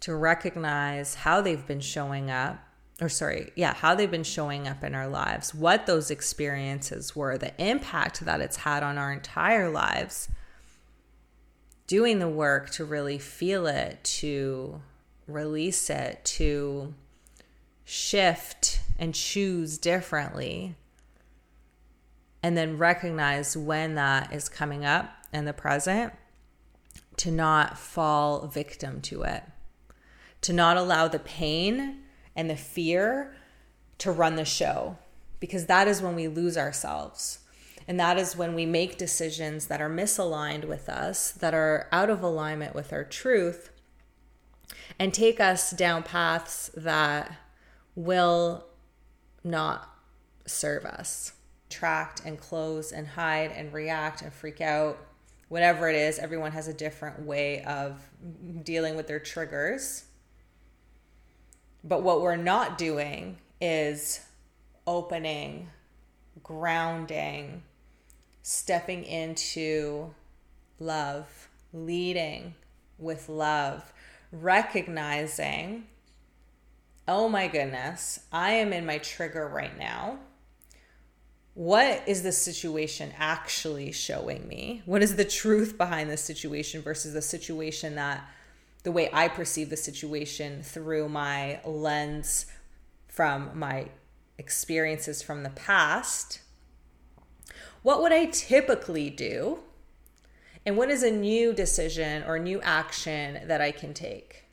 to 0.01 0.15
recognize 0.15 1.15
how 1.15 1.41
they've 1.41 1.65
been 1.65 1.79
showing 1.79 2.29
up, 2.29 2.59
or 2.99 3.09
sorry, 3.09 3.51
yeah, 3.55 3.73
how 3.73 3.95
they've 3.95 4.11
been 4.11 4.23
showing 4.23 4.67
up 4.67 4.83
in 4.83 4.93
our 4.93 5.07
lives, 5.07 5.55
what 5.55 5.85
those 5.85 6.11
experiences 6.11 7.15
were, 7.15 7.37
the 7.37 7.53
impact 7.59 8.25
that 8.25 8.41
it's 8.41 8.57
had 8.57 8.83
on 8.83 8.97
our 8.97 9.11
entire 9.11 9.69
lives 9.69 10.29
doing 11.87 12.19
the 12.19 12.29
work 12.29 12.69
to 12.69 12.85
really 12.85 13.17
feel 13.17 13.65
it, 13.65 14.03
to 14.03 14.81
release 15.27 15.89
it, 15.89 16.23
to 16.23 16.93
shift 17.83 18.81
and 18.99 19.15
choose 19.15 19.77
differently. 19.77 20.75
And 22.43 22.57
then 22.57 22.77
recognize 22.77 23.55
when 23.55 23.95
that 23.95 24.33
is 24.33 24.49
coming 24.49 24.83
up 24.83 25.11
in 25.31 25.45
the 25.45 25.53
present 25.53 26.13
to 27.17 27.31
not 27.31 27.77
fall 27.77 28.47
victim 28.47 29.01
to 29.01 29.23
it, 29.23 29.43
to 30.41 30.53
not 30.53 30.77
allow 30.77 31.07
the 31.07 31.19
pain 31.19 31.99
and 32.35 32.49
the 32.49 32.55
fear 32.55 33.35
to 33.99 34.11
run 34.11 34.35
the 34.35 34.45
show, 34.45 34.97
because 35.39 35.67
that 35.67 35.87
is 35.87 36.01
when 36.01 36.15
we 36.15 36.27
lose 36.27 36.57
ourselves. 36.57 37.39
And 37.87 37.99
that 37.99 38.17
is 38.17 38.35
when 38.35 38.55
we 38.55 38.65
make 38.65 38.97
decisions 38.97 39.67
that 39.67 39.81
are 39.81 39.89
misaligned 39.89 40.65
with 40.65 40.89
us, 40.89 41.31
that 41.31 41.53
are 41.53 41.87
out 41.91 42.09
of 42.09 42.23
alignment 42.23 42.73
with 42.73 42.93
our 42.93 43.03
truth, 43.03 43.69
and 44.97 45.13
take 45.13 45.39
us 45.39 45.71
down 45.71 46.03
paths 46.03 46.71
that 46.75 47.37
will 47.95 48.65
not 49.43 49.89
serve 50.45 50.85
us. 50.85 51.33
Tract 51.71 52.21
and 52.25 52.37
close 52.37 52.91
and 52.91 53.07
hide 53.07 53.51
and 53.51 53.73
react 53.73 54.21
and 54.21 54.31
freak 54.31 54.61
out. 54.61 54.99
Whatever 55.47 55.89
it 55.89 55.95
is, 55.95 56.19
everyone 56.19 56.51
has 56.51 56.67
a 56.67 56.73
different 56.73 57.25
way 57.25 57.63
of 57.63 57.99
dealing 58.63 58.95
with 58.95 59.07
their 59.07 59.19
triggers. 59.19 60.03
But 61.83 62.03
what 62.03 62.21
we're 62.21 62.35
not 62.35 62.77
doing 62.77 63.37
is 63.59 64.21
opening, 64.85 65.69
grounding, 66.43 67.63
stepping 68.43 69.03
into 69.03 70.13
love, 70.79 71.49
leading 71.73 72.53
with 72.97 73.29
love, 73.29 73.91
recognizing, 74.31 75.87
oh 77.07 77.27
my 77.27 77.47
goodness, 77.47 78.21
I 78.31 78.51
am 78.53 78.73
in 78.73 78.85
my 78.85 78.99
trigger 78.99 79.47
right 79.47 79.77
now. 79.77 80.19
What 81.53 82.03
is 82.07 82.23
the 82.23 82.31
situation 82.31 83.11
actually 83.17 83.91
showing 83.91 84.47
me? 84.47 84.83
What 84.85 85.03
is 85.03 85.15
the 85.15 85.25
truth 85.25 85.77
behind 85.77 86.09
the 86.09 86.17
situation 86.17 86.81
versus 86.81 87.13
the 87.13 87.21
situation 87.21 87.95
that 87.95 88.27
the 88.83 88.91
way 88.91 89.09
I 89.11 89.27
perceive 89.27 89.69
the 89.69 89.77
situation 89.77 90.63
through 90.63 91.09
my 91.09 91.59
lens 91.65 92.45
from 93.07 93.51
my 93.53 93.89
experiences 94.37 95.21
from 95.21 95.43
the 95.43 95.49
past 95.49 96.39
what 97.83 98.01
would 98.01 98.13
I 98.13 98.25
typically 98.25 99.09
do? 99.09 99.59
And 100.65 100.77
what 100.77 100.91
is 100.91 101.01
a 101.01 101.09
new 101.09 101.53
decision 101.53 102.23
or 102.23 102.37
new 102.37 102.61
action 102.61 103.47
that 103.47 103.61
I 103.61 103.71
can 103.71 103.93
take? 103.93 104.45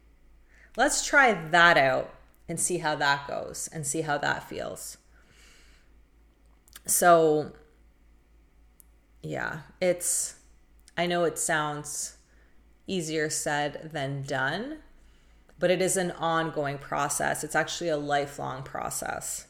Let's 0.77 1.05
try 1.05 1.35
that 1.35 1.77
out 1.77 2.15
and 2.49 2.59
see 2.59 2.79
how 2.79 2.95
that 2.97 3.29
goes 3.29 3.69
and 3.71 3.87
see 3.87 4.03
how 4.03 4.17
that 4.19 4.49
feels. 4.49 4.97
So, 6.89 7.53
yeah, 9.23 9.61
it's, 9.81 10.37
I 10.97 11.07
know 11.07 11.25
it 11.25 11.39
sounds 11.39 12.17
easier 12.89 13.29
said 13.31 13.91
than 13.93 14.23
done, 14.23 14.79
but 15.59 15.71
it 15.71 15.83
is 15.83 15.97
an 15.97 16.13
ongoing 16.13 16.79
process. 16.79 17.45
It's 17.45 17.55
actually 17.55 17.91
a 17.91 17.97
lifelong 17.97 18.63
process. 18.63 19.47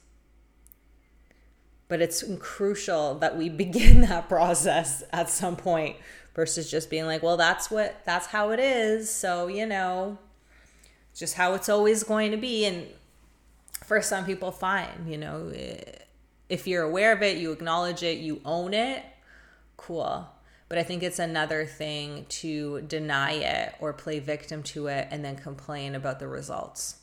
But 1.86 2.02
it's 2.02 2.24
crucial 2.40 3.14
that 3.20 3.38
we 3.38 3.48
begin 3.64 4.02
that 4.02 4.28
process 4.28 5.02
at 5.12 5.30
some 5.30 5.56
point 5.56 5.96
versus 6.34 6.70
just 6.70 6.88
being 6.88 7.04
like 7.04 7.20
well 7.20 7.36
that's 7.36 7.68
what 7.68 8.00
that's 8.04 8.26
how 8.26 8.50
it 8.50 8.60
is. 8.60 9.10
So 9.10 9.46
you 9.46 9.66
know 9.66 10.18
just 11.14 11.34
how 11.34 11.54
it's 11.54 11.68
always 11.68 12.02
going 12.02 12.30
to 12.32 12.36
be. 12.36 12.64
And 12.64 12.86
for 13.84 14.02
some 14.02 14.26
people 14.26 14.52
fine 14.52 15.06
you 15.06 15.16
know 15.16 15.48
it, 15.48 16.07
if 16.48 16.66
you're 16.66 16.82
aware 16.82 17.12
of 17.12 17.22
it, 17.22 17.38
you 17.38 17.52
acknowledge 17.52 18.02
it, 18.02 18.18
you 18.18 18.40
own 18.44 18.74
it, 18.74 19.04
cool. 19.76 20.28
But 20.68 20.78
I 20.78 20.82
think 20.82 21.02
it's 21.02 21.18
another 21.18 21.64
thing 21.64 22.26
to 22.28 22.82
deny 22.82 23.32
it 23.32 23.74
or 23.80 23.92
play 23.92 24.18
victim 24.18 24.62
to 24.64 24.88
it 24.88 25.08
and 25.10 25.24
then 25.24 25.36
complain 25.36 25.94
about 25.94 26.18
the 26.18 26.28
results. 26.28 26.96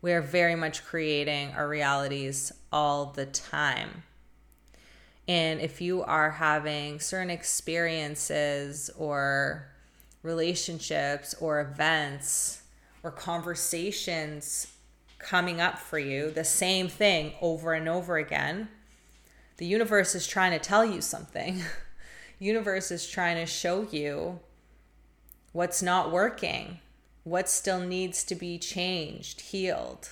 We 0.00 0.12
are 0.12 0.20
very 0.20 0.56
much 0.56 0.84
creating 0.84 1.52
our 1.52 1.68
realities 1.68 2.52
all 2.72 3.06
the 3.06 3.26
time. 3.26 4.02
And 5.28 5.60
if 5.60 5.80
you 5.80 6.02
are 6.02 6.30
having 6.30 6.98
certain 6.98 7.30
experiences 7.30 8.90
or 8.96 9.68
relationships 10.24 11.34
or 11.40 11.60
events 11.60 12.62
or 13.04 13.12
conversations 13.12 14.71
coming 15.22 15.60
up 15.60 15.78
for 15.78 15.98
you, 15.98 16.30
the 16.30 16.44
same 16.44 16.88
thing 16.88 17.32
over 17.40 17.72
and 17.72 17.88
over 17.88 18.16
again, 18.16 18.68
the 19.56 19.66
universe 19.66 20.14
is 20.14 20.26
trying 20.26 20.52
to 20.52 20.58
tell 20.58 20.84
you 20.84 21.00
something. 21.00 21.62
universe 22.38 22.90
is 22.90 23.06
trying 23.06 23.36
to 23.36 23.46
show 23.46 23.86
you 23.90 24.40
what's 25.52 25.82
not 25.82 26.10
working, 26.10 26.80
what 27.24 27.48
still 27.48 27.80
needs 27.80 28.24
to 28.24 28.34
be 28.34 28.58
changed, 28.58 29.40
healed. 29.40 30.10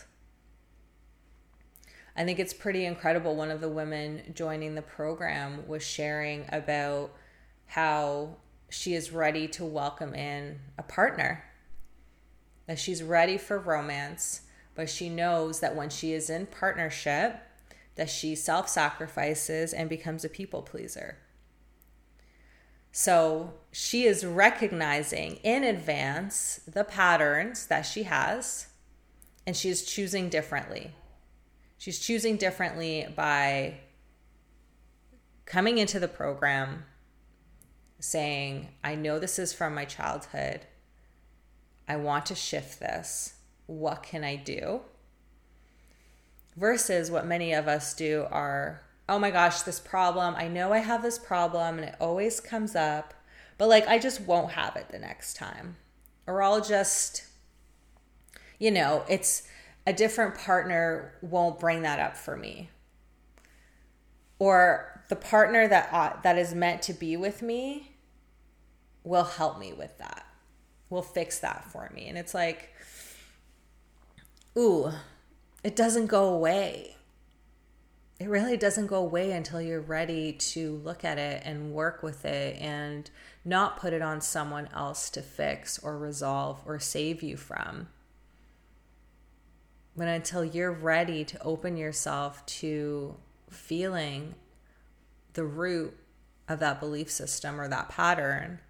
I 2.17 2.25
think 2.25 2.39
it's 2.39 2.55
pretty 2.55 2.85
incredible. 2.85 3.35
One 3.35 3.51
of 3.51 3.61
the 3.61 3.69
women 3.69 4.33
joining 4.35 4.75
the 4.75 4.83
program 4.83 5.67
was 5.67 5.83
sharing 5.83 6.45
about 6.53 7.13
how 7.67 8.37
she 8.69 8.95
is 8.95 9.11
ready 9.11 9.49
to 9.49 9.65
welcome 9.65 10.15
in 10.15 10.61
a 10.79 10.83
partner, 10.83 11.45
that 12.67 12.79
she's 12.79 13.03
ready 13.03 13.39
for 13.39 13.59
romance, 13.59 14.43
but 14.81 14.89
she 14.89 15.11
knows 15.11 15.61
that 15.61 15.77
when 15.77 15.91
she 15.91 16.15
is 16.15 16.31
in 16.31 16.47
partnership, 16.47 17.37
that 17.97 18.09
she 18.09 18.35
self-sacrifices 18.35 19.75
and 19.75 19.91
becomes 19.91 20.25
a 20.25 20.29
people 20.31 20.63
pleaser. 20.63 21.19
So 22.91 23.53
she 23.73 24.05
is 24.05 24.25
recognizing 24.25 25.37
in 25.43 25.65
advance 25.65 26.61
the 26.67 26.83
patterns 26.83 27.67
that 27.67 27.83
she 27.83 28.05
has, 28.05 28.69
and 29.47 29.55
she 29.55 29.69
is 29.69 29.85
choosing 29.85 30.31
differently. 30.31 30.93
She's 31.77 31.99
choosing 31.99 32.39
differently 32.39 33.07
by 33.15 33.81
coming 35.45 35.77
into 35.77 36.01
the 36.01 36.09
program 36.09 36.85
saying, 37.99 38.69
I 38.83 38.95
know 38.95 39.19
this 39.19 39.39
is 39.39 39.53
from 39.53 39.75
my 39.75 39.85
childhood. 39.85 40.63
I 41.87 41.97
want 41.97 42.25
to 42.25 42.35
shift 42.35 42.81
this. 42.81 43.35
What 43.71 44.03
can 44.03 44.25
I 44.25 44.35
do? 44.35 44.81
Versus 46.57 47.09
what 47.09 47.25
many 47.25 47.53
of 47.53 47.69
us 47.69 47.95
do 47.95 48.27
are 48.31 48.83
oh 49.09 49.19
my 49.19 49.31
gosh, 49.33 49.63
this 49.63 49.81
problem. 49.81 50.35
I 50.37 50.47
know 50.47 50.73
I 50.73 50.79
have 50.79 51.03
this 51.03 51.19
problem 51.19 51.79
and 51.79 51.89
it 51.89 51.97
always 52.01 52.39
comes 52.39 52.77
up, 52.77 53.13
but 53.59 53.69
like 53.69 53.87
I 53.89 53.99
just 53.99 54.21
won't 54.21 54.53
have 54.53 54.77
it 54.77 54.89
the 54.89 55.01
next 55.01 55.35
time. 55.35 55.77
Or 56.27 56.43
I'll 56.43 56.61
just, 56.61 57.25
you 58.61 58.71
know, 58.71 59.05
it's 59.09 59.43
a 59.85 59.93
different 59.93 60.37
partner 60.37 61.15
won't 61.23 61.59
bring 61.59 61.83
that 61.83 61.99
up 61.99 62.17
for 62.17 62.37
me. 62.37 62.71
Or 64.39 65.05
the 65.09 65.17
partner 65.17 65.67
that 65.67 65.93
uh, 65.93 66.21
that 66.23 66.39
is 66.39 66.55
meant 66.55 66.83
to 66.83 66.93
be 66.93 67.17
with 67.17 67.43
me 67.43 67.97
will 69.03 69.25
help 69.25 69.59
me 69.59 69.73
with 69.73 69.97
that. 69.99 70.25
Will 70.89 71.03
fix 71.03 71.41
that 71.41 71.65
for 71.65 71.91
me. 71.95 72.09
And 72.09 72.17
it's 72.17 72.35
like 72.35 72.71
ooh, 74.57 74.91
it 75.63 75.77
doesn't 75.77 76.07
go 76.07 76.33
away 76.33 76.97
it 78.21 78.29
really 78.29 78.59
doesn't 78.59 78.89
go 78.89 78.97
away 78.97 79.33
until 79.33 79.63
you're 79.63 79.81
ready 79.81 80.35
to 80.35 80.77
look 80.85 81.07
at 81.07 81.17
it 81.17 81.43
and 81.47 81.73
work 81.73 82.03
with 82.03 82.27
it 82.27 82.61
and 82.61 83.11
not 83.47 83.79
put 83.79 83.95
it 83.95 84.03
on 84.03 84.21
someone 84.21 84.69
else 84.75 85.09
to 85.09 85.23
fix 85.23 85.79
or 85.79 85.97
resolve 85.97 86.61
or 86.67 86.79
save 86.79 87.23
you 87.23 87.39
from. 87.39 87.89
But 89.97 90.09
until 90.09 90.45
you're 90.45 90.71
ready 90.71 91.25
to 91.25 91.43
open 91.43 91.79
yourself 91.79 92.45
to 92.47 93.17
feeling 93.49 94.35
the 95.33 95.45
root 95.45 95.97
of 96.47 96.61
that 96.61 96.79
belief 96.79 97.11
system 97.11 97.59
or 97.59 97.69
that 97.69 97.89
pattern, 97.89 98.61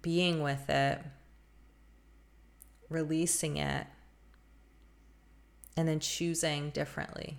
being 0.00 0.42
with 0.42 0.70
it, 0.70 1.02
releasing 2.88 3.58
it, 3.58 3.86
and 5.78 5.88
then 5.88 6.00
choosing 6.00 6.70
differently 6.70 7.38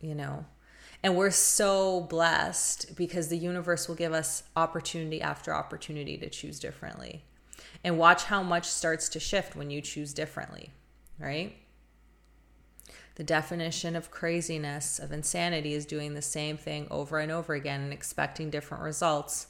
you 0.00 0.14
know. 0.14 0.44
And 1.02 1.16
we're 1.16 1.30
so 1.30 2.00
blessed 2.02 2.96
because 2.96 3.28
the 3.28 3.38
universe 3.38 3.88
will 3.88 3.94
give 3.94 4.12
us 4.12 4.42
opportunity 4.56 5.22
after 5.22 5.54
opportunity 5.54 6.16
to 6.18 6.28
choose 6.28 6.58
differently. 6.58 7.24
And 7.84 7.98
watch 7.98 8.24
how 8.24 8.42
much 8.42 8.66
starts 8.66 9.08
to 9.10 9.20
shift 9.20 9.54
when 9.54 9.70
you 9.70 9.80
choose 9.80 10.12
differently, 10.12 10.72
right? 11.18 11.54
The 13.14 13.24
definition 13.24 13.94
of 13.94 14.10
craziness, 14.10 14.98
of 14.98 15.12
insanity, 15.12 15.72
is 15.74 15.86
doing 15.86 16.14
the 16.14 16.22
same 16.22 16.56
thing 16.56 16.88
over 16.90 17.18
and 17.18 17.30
over 17.30 17.54
again 17.54 17.82
and 17.82 17.92
expecting 17.92 18.50
different 18.50 18.82
results. 18.82 19.48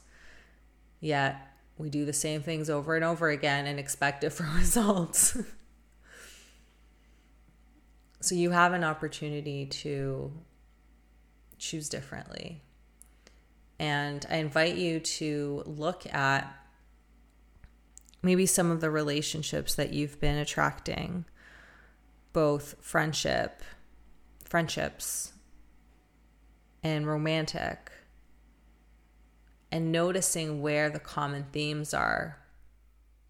Yet 1.00 1.36
we 1.78 1.88
do 1.88 2.04
the 2.04 2.12
same 2.12 2.42
things 2.42 2.68
over 2.68 2.96
and 2.96 3.04
over 3.04 3.30
again 3.30 3.66
and 3.66 3.78
expect 3.78 4.20
different 4.20 4.54
results. 4.54 5.38
So 8.20 8.34
you 8.34 8.50
have 8.50 8.72
an 8.72 8.82
opportunity 8.82 9.66
to 9.66 10.32
choose 11.58 11.88
differently. 11.88 12.62
And 13.78 14.26
I 14.28 14.36
invite 14.36 14.76
you 14.76 14.98
to 14.98 15.62
look 15.66 16.12
at 16.12 16.52
maybe 18.22 18.46
some 18.46 18.72
of 18.72 18.80
the 18.80 18.90
relationships 18.90 19.76
that 19.76 19.92
you've 19.92 20.20
been 20.20 20.36
attracting, 20.36 21.26
both 22.32 22.74
friendship, 22.80 23.62
friendships, 24.44 25.32
and 26.82 27.06
romantic, 27.06 27.92
and 29.70 29.92
noticing 29.92 30.60
where 30.60 30.90
the 30.90 30.98
common 30.98 31.46
themes 31.52 31.94
are 31.94 32.38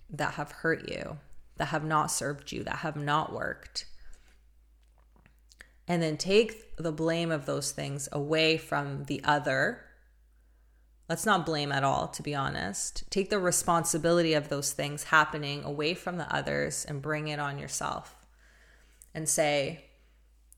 that 0.08 0.34
have 0.34 0.50
hurt 0.50 0.88
you, 0.88 1.18
that 1.56 1.66
have 1.66 1.84
not 1.84 2.10
served 2.10 2.52
you, 2.52 2.64
that 2.64 2.76
have 2.76 2.96
not 2.96 3.34
worked 3.34 3.84
and 5.88 6.02
then 6.02 6.18
take 6.18 6.76
the 6.76 6.92
blame 6.92 7.32
of 7.32 7.46
those 7.46 7.72
things 7.72 8.08
away 8.12 8.58
from 8.58 9.04
the 9.04 9.22
other. 9.24 9.84
Let's 11.08 11.24
not 11.24 11.46
blame 11.46 11.72
at 11.72 11.82
all, 11.82 12.08
to 12.08 12.22
be 12.22 12.34
honest. 12.34 13.10
Take 13.10 13.30
the 13.30 13.38
responsibility 13.38 14.34
of 14.34 14.50
those 14.50 14.72
things 14.72 15.04
happening 15.04 15.64
away 15.64 15.94
from 15.94 16.18
the 16.18 16.32
others 16.32 16.84
and 16.84 17.00
bring 17.00 17.28
it 17.28 17.40
on 17.40 17.58
yourself. 17.58 18.26
And 19.14 19.26
say, 19.26 19.86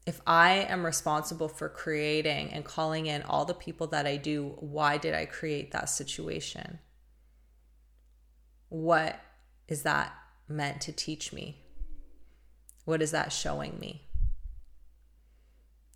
if 0.04 0.20
I 0.26 0.66
am 0.68 0.84
responsible 0.84 1.46
for 1.46 1.68
creating 1.68 2.52
and 2.52 2.64
calling 2.64 3.06
in 3.06 3.22
all 3.22 3.44
the 3.44 3.54
people 3.54 3.86
that 3.88 4.06
I 4.06 4.16
do, 4.16 4.56
why 4.58 4.98
did 4.98 5.14
I 5.14 5.24
create 5.26 5.70
that 5.70 5.88
situation? 5.88 6.80
What 8.68 9.20
is 9.68 9.82
that 9.82 10.12
meant 10.48 10.80
to 10.82 10.92
teach 10.92 11.32
me? 11.32 11.62
What 12.84 13.00
is 13.00 13.12
that 13.12 13.32
showing 13.32 13.78
me? 13.78 14.09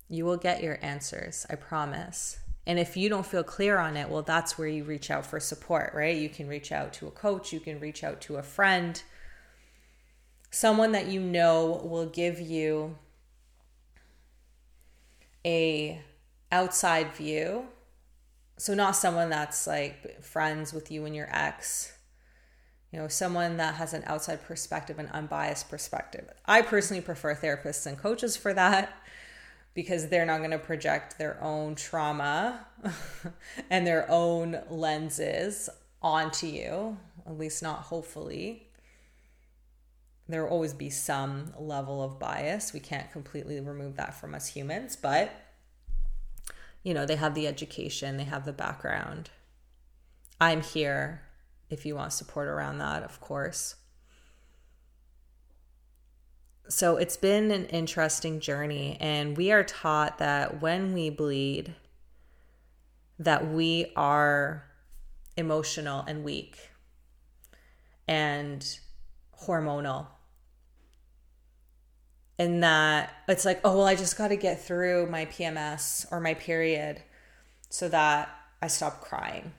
You 0.07 0.25
will 0.25 0.37
get 0.37 0.63
your 0.63 0.79
answers, 0.81 1.45
I 1.49 1.55
promise. 1.55 2.39
And 2.67 2.79
if 2.79 2.97
you 2.97 3.09
don't 3.09 3.25
feel 3.25 3.43
clear 3.43 3.77
on 3.77 3.95
it, 3.95 4.09
well, 4.09 4.23
that's 4.23 4.57
where 4.57 4.67
you 4.67 4.83
reach 4.83 5.11
out 5.11 5.25
for 5.25 5.39
support, 5.39 5.93
right? 5.93 6.15
You 6.15 6.29
can 6.29 6.47
reach 6.47 6.71
out 6.71 6.93
to 6.93 7.07
a 7.07 7.11
coach, 7.11 7.53
you 7.53 7.59
can 7.59 7.79
reach 7.79 8.03
out 8.03 8.21
to 8.21 8.37
a 8.37 8.43
friend, 8.43 9.01
someone 10.49 10.91
that 10.93 11.07
you 11.07 11.19
know 11.19 11.81
will 11.83 12.07
give 12.07 12.39
you 12.39 12.97
a 15.45 16.01
outside 16.51 17.13
view. 17.13 17.65
So 18.57 18.73
not 18.73 18.95
someone 18.95 19.29
that's 19.29 19.67
like 19.67 20.23
friends 20.23 20.73
with 20.73 20.89
you 20.89 21.05
and 21.05 21.15
your 21.15 21.29
ex. 21.31 21.91
You 22.91 22.99
know, 22.99 23.07
someone 23.09 23.57
that 23.57 23.75
has 23.75 23.93
an 23.93 24.03
outside 24.05 24.43
perspective, 24.43 24.97
an 24.97 25.09
unbiased 25.09 25.69
perspective. 25.69 26.29
I 26.45 26.61
personally 26.61 27.01
prefer 27.01 27.35
therapists 27.35 27.85
and 27.85 27.97
coaches 27.97 28.37
for 28.37 28.53
that 28.53 28.97
because 29.75 30.07
they're 30.07 30.25
not 30.25 30.39
going 30.39 30.51
to 30.51 30.57
project 30.57 31.19
their 31.19 31.37
own 31.43 31.75
trauma 31.75 32.65
and 33.69 33.85
their 33.85 34.09
own 34.09 34.59
lenses 34.69 35.69
onto 36.01 36.47
you, 36.47 36.97
at 37.27 37.37
least 37.37 37.61
not 37.61 37.81
hopefully. 37.81 38.69
There 40.27 40.43
will 40.43 40.49
always 40.49 40.73
be 40.73 40.89
some 40.89 41.53
level 41.59 42.01
of 42.01 42.17
bias. 42.17 42.73
We 42.73 42.79
can't 42.79 43.11
completely 43.11 43.59
remove 43.59 43.97
that 43.97 44.19
from 44.19 44.33
us 44.33 44.47
humans, 44.47 44.95
but 44.95 45.31
you 46.81 46.93
know, 46.93 47.05
they 47.05 47.17
have 47.17 47.35
the 47.35 47.47
education, 47.47 48.17
they 48.17 48.23
have 48.23 48.45
the 48.45 48.53
background. 48.53 49.29
I'm 50.39 50.61
here 50.61 51.21
if 51.69 51.85
you 51.85 51.95
want 51.95 52.13
support 52.13 52.47
around 52.47 52.77
that, 52.77 53.03
of 53.03 53.19
course. 53.19 53.75
So 56.67 56.97
it's 56.97 57.17
been 57.17 57.51
an 57.51 57.65
interesting 57.65 58.39
journey 58.39 58.97
and 58.99 59.37
we 59.37 59.51
are 59.51 59.63
taught 59.63 60.17
that 60.17 60.61
when 60.61 60.93
we 60.93 61.09
bleed 61.09 61.75
that 63.19 63.47
we 63.47 63.91
are 63.95 64.65
emotional 65.37 66.03
and 66.07 66.23
weak 66.23 66.69
and 68.07 68.79
hormonal. 69.41 70.07
And 72.37 72.63
that 72.63 73.13
it's 73.29 73.45
like 73.45 73.61
oh 73.63 73.77
well 73.77 73.85
i 73.85 73.95
just 73.95 74.17
got 74.17 74.27
to 74.27 74.35
get 74.35 74.61
through 74.61 75.07
my 75.09 75.25
pms 75.25 76.05
or 76.11 76.19
my 76.19 76.33
period 76.33 77.01
so 77.69 77.87
that 77.87 78.27
i 78.61 78.67
stop 78.67 78.99
crying 78.99 79.53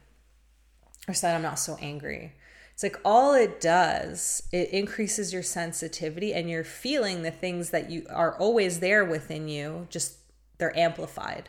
or 1.08 1.14
so 1.14 1.26
that 1.26 1.36
i'm 1.36 1.40
not 1.40 1.58
so 1.58 1.78
angry 1.80 2.34
it's 2.76 2.82
like 2.82 3.00
all 3.06 3.32
it 3.32 3.58
does, 3.58 4.42
it 4.52 4.68
increases 4.68 5.32
your 5.32 5.42
sensitivity 5.42 6.34
and 6.34 6.50
you're 6.50 6.62
feeling 6.62 7.22
the 7.22 7.30
things 7.30 7.70
that 7.70 7.90
you 7.90 8.06
are 8.10 8.36
always 8.36 8.80
there 8.80 9.02
within 9.02 9.48
you, 9.48 9.86
just 9.88 10.18
they're 10.58 10.78
amplified. 10.78 11.48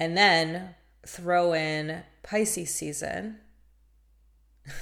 And 0.00 0.16
then 0.16 0.74
throw 1.06 1.52
in 1.52 2.02
Pisces 2.24 2.74
season. 2.74 3.36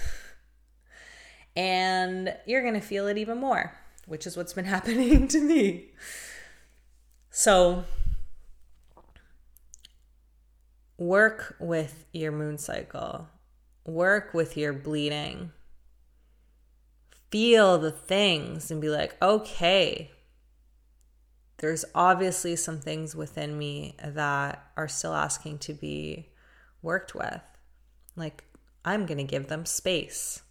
and 1.55 2.35
you're 2.47 2.63
going 2.63 2.73
to 2.73 2.81
feel 2.81 3.09
it 3.09 3.19
even 3.19 3.37
more, 3.37 3.75
which 4.07 4.27
is 4.27 4.39
what's 4.39 4.55
been 4.55 4.65
happening 4.77 5.29
to 5.29 5.39
me. 5.39 5.91
So, 7.31 7.85
work 10.97 11.57
with 11.61 12.07
your 12.15 12.33
moon 12.33 12.57
cycle 12.57 13.29
work 13.85 14.35
with 14.35 14.57
your 14.57 14.73
bleeding. 14.73 15.53
Feel 17.31 17.79
the 17.79 17.93
things 17.93 18.71
and 18.71 18.81
be 18.81 18.89
like, 18.89 19.17
okay, 19.23 20.11
there's 21.59 21.85
obviously 21.95 22.57
some 22.57 22.81
things 22.81 23.15
within 23.15 23.59
me 23.59 23.95
that 24.03 24.71
are 24.77 24.89
still 24.89 25.15
asking 25.15 25.59
to 25.59 25.75
be 25.75 26.29
worked 26.83 27.15
with. 27.15 27.41
Like, 28.17 28.45
I'm 28.85 29.07
going 29.07 29.19
to 29.19 29.25
give 29.25 29.49
them 29.49 29.67
space. 29.67 30.43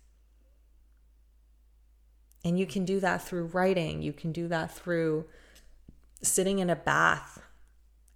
And 2.46 2.58
you 2.58 2.66
can 2.66 2.86
do 2.86 3.00
that 3.00 3.22
through 3.22 3.48
writing, 3.48 4.02
you 4.02 4.14
can 4.14 4.32
do 4.32 4.48
that 4.48 4.72
through 4.72 5.26
sitting 6.22 6.60
in 6.60 6.70
a 6.70 6.76
bath 6.76 7.42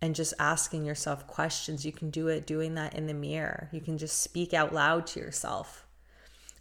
and 0.04 0.16
just 0.16 0.34
asking 0.38 0.84
yourself 0.84 1.26
questions. 1.28 1.86
You 1.86 1.94
can 1.94 2.10
do 2.10 2.28
it 2.28 2.46
doing 2.46 2.76
that 2.76 2.94
in 2.94 3.08
the 3.08 3.14
mirror. 3.14 3.70
You 3.72 3.80
can 3.80 3.98
just 3.98 4.22
speak 4.22 4.54
out 4.54 4.74
loud 4.74 5.08
to 5.08 5.22
yourself. 5.22 5.88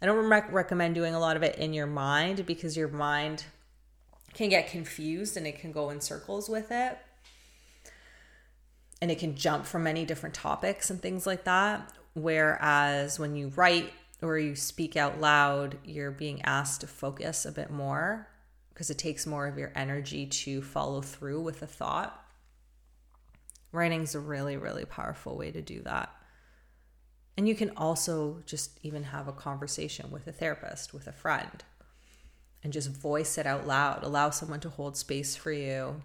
I 0.01 0.05
don't 0.05 0.29
re- 0.29 0.43
recommend 0.49 0.95
doing 0.95 1.13
a 1.13 1.19
lot 1.19 1.35
of 1.35 1.43
it 1.43 1.57
in 1.57 1.73
your 1.73 1.85
mind 1.85 2.45
because 2.45 2.77
your 2.77 2.87
mind 2.87 3.43
can 4.33 4.47
get 4.47 4.69
confused 4.69 5.35
and 5.35 5.45
it 5.45 5.59
can 5.59 5.73
go 5.73 5.89
in 5.89 5.99
circles 5.99 6.47
with 6.47 6.71
it. 6.71 6.97
And 9.01 9.11
it 9.11 9.19
can 9.19 9.35
jump 9.35 9.65
from 9.65 9.83
many 9.83 10.05
different 10.05 10.35
topics 10.35 10.89
and 10.89 11.01
things 11.01 11.27
like 11.27 11.43
that. 11.43 11.91
Whereas 12.13 13.19
when 13.19 13.35
you 13.35 13.49
write 13.57 13.91
or 14.21 14.37
you 14.37 14.55
speak 14.55 14.95
out 14.95 15.19
loud, 15.19 15.79
you're 15.83 16.11
being 16.11 16.41
asked 16.43 16.79
to 16.79 16.87
focus 16.87 17.45
a 17.45 17.51
bit 17.51 17.69
more 17.69 18.29
because 18.73 18.89
it 18.89 18.97
takes 18.97 19.27
more 19.27 19.47
of 19.47 19.57
your 19.57 19.73
energy 19.75 20.27
to 20.27 20.61
follow 20.61 21.01
through 21.01 21.41
with 21.41 21.61
a 21.61 21.67
thought. 21.67 22.22
Writing's 23.73 24.13
a 24.15 24.19
really, 24.19 24.55
really 24.55 24.85
powerful 24.85 25.35
way 25.35 25.51
to 25.51 25.61
do 25.61 25.81
that. 25.81 26.09
And 27.35 27.47
you 27.47 27.55
can 27.55 27.71
also 27.75 28.43
just 28.45 28.79
even 28.83 29.05
have 29.05 29.27
a 29.27 29.33
conversation 29.33 30.11
with 30.11 30.27
a 30.27 30.31
therapist, 30.31 30.93
with 30.93 31.07
a 31.07 31.11
friend, 31.11 31.63
and 32.63 32.71
just 32.71 32.89
voice 32.89 33.37
it 33.39 33.47
out 33.47 33.65
loud. 33.65 34.03
Allow 34.03 34.29
someone 34.29 34.59
to 34.61 34.69
hold 34.69 34.95
space 34.95 35.35
for 35.35 35.51
you 35.51 36.03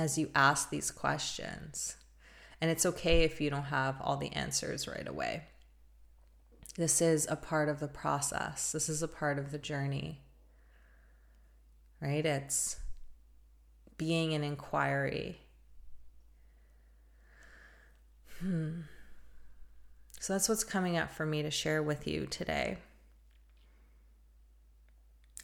as 0.00 0.18
you 0.18 0.30
ask 0.34 0.68
these 0.68 0.90
questions. 0.90 1.96
And 2.60 2.72
it's 2.72 2.84
okay 2.84 3.22
if 3.22 3.40
you 3.40 3.50
don't 3.50 3.62
have 3.64 3.94
all 4.00 4.16
the 4.16 4.32
answers 4.32 4.88
right 4.88 5.06
away. 5.06 5.44
This 6.76 7.00
is 7.00 7.28
a 7.30 7.36
part 7.36 7.68
of 7.68 7.78
the 7.78 7.88
process, 7.88 8.72
this 8.72 8.88
is 8.88 9.02
a 9.02 9.08
part 9.08 9.38
of 9.38 9.52
the 9.52 9.58
journey, 9.58 10.22
right? 12.00 12.24
It's 12.24 12.76
being 13.96 14.32
an 14.34 14.44
inquiry 14.44 15.40
Hmm. 18.40 18.80
So 20.20 20.32
that's 20.32 20.48
what's 20.48 20.64
coming 20.64 20.96
up 20.96 21.12
for 21.12 21.24
me 21.24 21.42
to 21.42 21.50
share 21.50 21.82
with 21.82 22.06
you 22.06 22.26
today. 22.26 22.78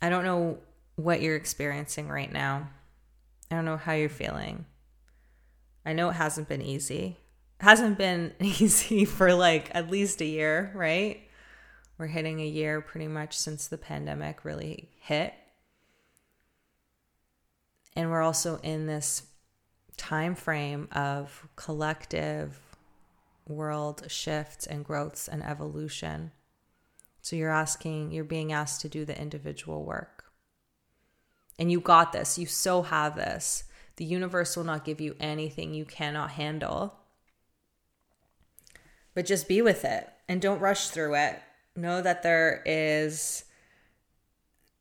I 0.02 0.09
don't 0.09 0.24
know 0.24 0.59
what 0.96 1.22
you're 1.22 1.37
experiencing 1.37 2.09
right 2.09 2.33
now. 2.33 2.68
I 3.50 3.54
don't 3.54 3.64
know 3.64 3.76
how 3.76 3.92
you're 3.92 4.09
feeling. 4.09 4.66
I 5.87 5.92
know 5.92 6.11
it 6.11 6.14
hasn't 6.14 6.48
been 6.48 6.62
easy. 6.62 7.16
It 7.61 7.64
hasn't 7.64 7.98
been 7.98 8.33
easy 8.40 9.04
for 9.04 9.35
like 9.35 9.70
at 9.74 9.90
least 9.90 10.20
a 10.20 10.26
year, 10.26 10.72
right? 10.74 11.20
We're 11.98 12.09
hitting 12.09 12.40
a 12.40 12.46
year 12.46 12.80
pretty 12.80 13.07
much 13.07 13.37
since 13.37 13.68
the 13.68 13.78
pandemic 13.78 14.44
really 14.44 14.88
hit. 15.00 15.33
And 17.96 18.11
we're 18.11 18.22
also 18.22 18.59
in 18.62 18.87
this 18.87 19.22
time 19.96 20.35
frame 20.35 20.88
of 20.90 21.46
collective 21.54 22.61
world 23.46 24.04
shifts 24.09 24.66
and 24.66 24.85
growths 24.85 25.28
and 25.28 25.42
evolution. 25.42 26.33
So 27.20 27.37
you're 27.37 27.50
asking, 27.50 28.12
you're 28.12 28.24
being 28.24 28.52
asked 28.52 28.80
to 28.83 28.88
do 28.88 29.04
the 29.04 29.18
individual 29.20 29.85
work. 29.85 30.24
And 31.59 31.70
you 31.70 31.80
got 31.80 32.12
this. 32.12 32.38
You 32.38 32.46
so 32.46 32.83
have 32.83 33.16
this. 33.16 33.64
The 33.96 34.04
universe 34.04 34.57
will 34.57 34.64
not 34.64 34.85
give 34.85 35.00
you 35.00 35.14
anything 35.20 35.72
you 35.72 35.85
cannot 35.85 36.33
handle. 36.33 36.96
But 39.14 39.26
just 39.26 39.46
be 39.48 39.62
with 39.62 39.85
it 39.85 40.09
and 40.28 40.42
don't 40.42 40.61
rush 40.61 40.88
through 40.88 41.14
it. 41.14 41.40
Know 41.76 42.02
that 42.02 42.22
there 42.22 42.62
is 42.66 43.44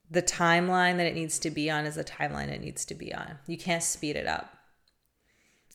the 0.09 0.21
timeline 0.21 0.97
that 0.97 1.07
it 1.07 1.15
needs 1.15 1.39
to 1.39 1.49
be 1.49 1.69
on 1.69 1.85
is 1.85 1.95
the 1.95 2.03
timeline 2.03 2.49
it 2.49 2.61
needs 2.61 2.85
to 2.85 2.95
be 2.95 3.13
on. 3.13 3.37
You 3.47 3.57
can't 3.57 3.83
speed 3.83 4.15
it 4.15 4.27
up 4.27 4.52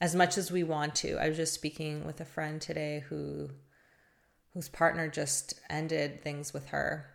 as 0.00 0.14
much 0.14 0.38
as 0.38 0.50
we 0.50 0.62
want 0.62 0.94
to. 0.96 1.16
I 1.18 1.28
was 1.28 1.36
just 1.36 1.54
speaking 1.54 2.04
with 2.04 2.20
a 2.20 2.24
friend 2.24 2.60
today 2.60 3.04
who 3.08 3.50
whose 4.54 4.68
partner 4.68 5.08
just 5.08 5.54
ended 5.68 6.22
things 6.22 6.52
with 6.52 6.68
her. 6.68 7.06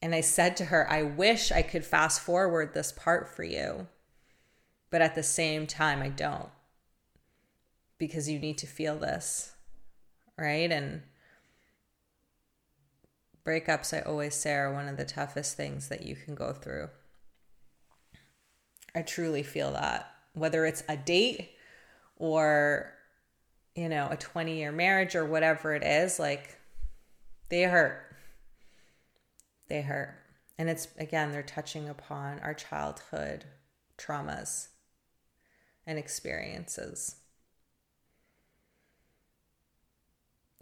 And 0.00 0.14
I 0.14 0.20
said 0.20 0.56
to 0.58 0.66
her, 0.66 0.88
I 0.90 1.02
wish 1.02 1.50
I 1.50 1.62
could 1.62 1.84
fast 1.84 2.20
forward 2.20 2.74
this 2.74 2.92
part 2.92 3.34
for 3.34 3.42
you. 3.42 3.88
But 4.90 5.02
at 5.02 5.14
the 5.14 5.22
same 5.22 5.66
time, 5.66 6.00
I 6.00 6.10
don't. 6.10 6.50
Because 7.98 8.28
you 8.28 8.38
need 8.38 8.58
to 8.58 8.66
feel 8.66 8.98
this, 8.98 9.52
right? 10.38 10.70
And 10.70 11.02
breakups, 13.44 13.96
I 13.96 14.02
always 14.02 14.34
say, 14.34 14.52
are 14.52 14.72
one 14.72 14.86
of 14.86 14.96
the 14.96 15.04
toughest 15.04 15.56
things 15.56 15.88
that 15.88 16.02
you 16.02 16.14
can 16.14 16.34
go 16.34 16.52
through. 16.52 16.90
I 18.94 19.02
truly 19.02 19.42
feel 19.42 19.72
that 19.72 20.08
whether 20.38 20.64
it's 20.64 20.82
a 20.88 20.96
date 20.96 21.50
or 22.16 22.92
you 23.74 23.88
know 23.88 24.08
a 24.10 24.16
20 24.16 24.56
year 24.56 24.72
marriage 24.72 25.14
or 25.14 25.24
whatever 25.24 25.74
it 25.74 25.82
is 25.82 26.18
like 26.18 26.58
they 27.48 27.62
hurt. 27.62 28.04
They 29.68 29.82
hurt. 29.82 30.14
And 30.58 30.68
it's 30.68 30.88
again 30.98 31.32
they're 31.32 31.42
touching 31.42 31.88
upon 31.88 32.40
our 32.40 32.54
childhood 32.54 33.44
traumas 33.96 34.68
and 35.86 35.98
experiences. 35.98 37.16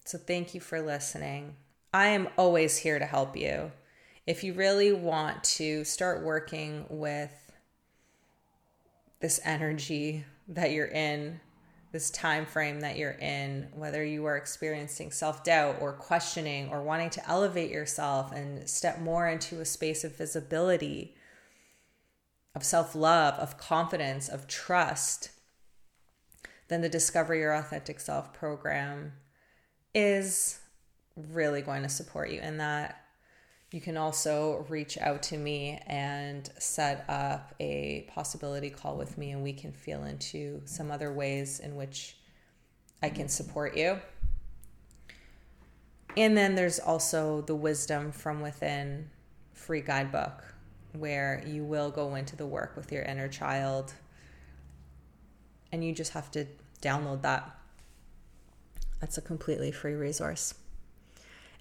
So 0.05 0.19
thank 0.19 0.55
you 0.55 0.61
for 0.61 0.81
listening. 0.81 1.57
I 1.93 2.09
am 2.09 2.29
always 2.37 2.77
here 2.79 2.99
to 2.99 3.07
help 3.07 3.37
you. 3.37 3.73
If 4.27 4.45
you 4.45 4.53
really 4.53 4.93
want 4.93 5.43
to 5.45 5.85
start 5.85 6.23
working 6.23 6.85
with 6.89 7.46
this 9.21 9.41
energy 9.45 10.25
that 10.49 10.73
you're 10.73 10.87
in 10.87 11.41
this 11.93 12.11
time 12.11 12.45
frame 12.45 12.81
that 12.81 12.97
you're 12.99 13.17
in 13.21 13.69
whether 13.75 14.05
you 14.05 14.27
are 14.27 14.37
experiencing 14.37 15.11
self-doubt 15.11 15.77
or 15.81 15.93
questioning 15.93 16.69
or 16.69 16.83
wanting 16.83 17.09
to 17.09 17.27
elevate 17.29 17.71
yourself 17.71 18.33
and 18.33 18.69
step 18.69 19.01
more 19.01 19.27
into 19.29 19.61
a 19.61 19.65
space 19.65 20.05
of 20.05 20.15
visibility 20.15 21.15
of 22.55 22.63
self-love 22.63 23.35
of 23.35 23.57
confidence 23.57 24.29
of 24.29 24.47
trust 24.47 25.31
then 26.69 26.83
the 26.83 26.89
discover 26.89 27.35
your 27.35 27.55
authentic 27.55 27.99
self 28.01 28.35
program 28.35 29.13
is 29.95 30.59
really 31.17 31.63
going 31.63 31.83
to 31.83 31.89
support 31.89 32.31
you 32.31 32.41
in 32.41 32.59
that 32.59 33.06
you 33.73 33.81
can 33.81 33.97
also 33.97 34.65
reach 34.69 34.97
out 34.99 35.23
to 35.25 35.37
me 35.37 35.81
and 35.87 36.49
set 36.59 37.05
up 37.09 37.55
a 37.61 38.09
possibility 38.09 38.71
call 38.71 38.97
with 38.97 39.19
me, 39.19 39.33
and 39.33 39.43
we 39.43 39.53
can 39.53 39.73
feel 39.73 40.05
into 40.05 40.63
some 40.65 40.91
other 40.91 41.13
ways 41.13 41.61
in 41.61 41.75
which 41.75 42.17
I 43.03 43.09
can 43.11 43.29
support 43.29 43.77
you. 43.77 43.99
And 46.17 46.37
then 46.37 46.55
there's 46.55 46.79
also 46.79 47.43
the 47.43 47.55
Wisdom 47.55 48.13
from 48.13 48.41
Within 48.41 49.11
free 49.53 49.83
guidebook 49.83 50.45
where 50.93 51.43
you 51.47 51.65
will 51.65 51.91
go 51.91 52.15
into 52.15 52.37
the 52.37 52.47
work 52.47 52.75
with 52.77 52.91
your 52.91 53.03
inner 53.03 53.29
child 53.29 53.93
and 55.73 55.85
you 55.85 55.93
just 55.93 56.13
have 56.13 56.31
to 56.31 56.47
download 56.81 57.23
that. 57.23 57.59
That's 59.01 59.19
a 59.19 59.21
completely 59.21 59.73
free 59.73 59.93
resource. 59.93 60.55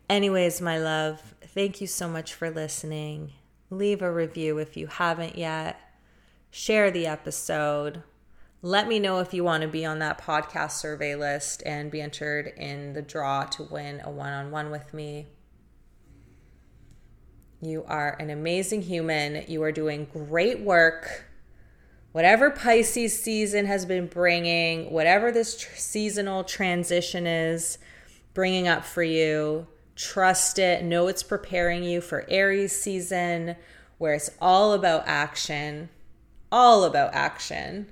Anyways, 0.08 0.62
my 0.62 0.78
love, 0.78 1.34
thank 1.42 1.82
you 1.82 1.88
so 1.88 2.08
much 2.08 2.34
for 2.34 2.52
listening. 2.52 3.34
Leave 3.72 4.04
a 4.04 4.12
review 4.12 4.60
if 4.60 4.78
you 4.78 4.86
haven't 4.86 5.36
yet. 5.36 5.80
Share 6.52 6.92
the 6.92 7.08
episode. 7.08 8.04
Let 8.62 8.88
me 8.88 9.00
know 9.00 9.20
if 9.20 9.34
you 9.34 9.44
want 9.44 9.64
to 9.64 9.68
be 9.68 9.84
on 9.84 10.00
that 10.00 10.22
podcast 10.22 10.72
survey 10.74 11.16
list 11.16 11.64
and 11.66 11.90
be 11.90 12.02
entered 12.02 12.54
in 12.56 12.94
the 12.94 13.02
draw 13.02 13.46
to 13.46 13.64
win 13.64 14.00
a 14.04 14.12
one 14.12 14.32
on 14.32 14.52
one 14.52 14.70
with 14.70 14.94
me. 14.94 15.26
You 17.60 17.84
are 17.88 18.16
an 18.20 18.30
amazing 18.30 18.84
human. 18.84 19.44
You 19.48 19.64
are 19.64 19.72
doing 19.72 20.06
great 20.06 20.62
work. 20.62 21.26
Whatever 22.12 22.52
Pisces 22.52 23.20
season 23.20 23.66
has 23.66 23.86
been 23.86 24.06
bringing, 24.06 24.92
whatever 24.92 25.32
this 25.32 25.60
tr- 25.60 25.76
seasonal 25.76 26.44
transition 26.44 27.26
is 27.26 27.80
bringing 28.36 28.68
up 28.68 28.86
for 28.86 29.04
you, 29.04 29.68
trust 29.96 30.60
it. 30.60 30.84
Know 30.84 31.08
it's 31.08 31.24
preparing 31.24 31.84
you 31.84 32.02
for 32.02 32.26
Aries 32.30 32.80
season, 32.80 33.56
where 33.98 34.14
it's 34.14 34.30
all 34.42 34.74
about 34.74 35.04
action, 35.06 35.90
all 36.52 36.84
about 36.84 37.14
action, 37.14 37.88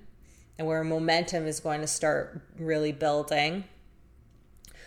and 0.57 0.67
where 0.67 0.83
momentum 0.83 1.47
is 1.47 1.59
going 1.59 1.81
to 1.81 1.87
start 1.87 2.41
really 2.57 2.91
building. 2.91 3.63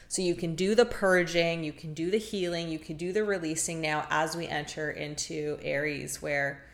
So 0.08 0.22
you 0.22 0.34
can 0.34 0.54
do 0.54 0.74
the 0.74 0.84
purging, 0.84 1.64
you 1.64 1.72
can 1.72 1.92
do 1.92 2.10
the 2.10 2.18
healing, 2.18 2.68
you 2.68 2.78
can 2.78 2.96
do 2.96 3.12
the 3.12 3.24
releasing 3.24 3.80
now 3.80 4.06
as 4.08 4.36
we 4.36 4.46
enter 4.46 4.90
into 4.90 5.58
Aries, 5.62 6.22
where 6.22 6.64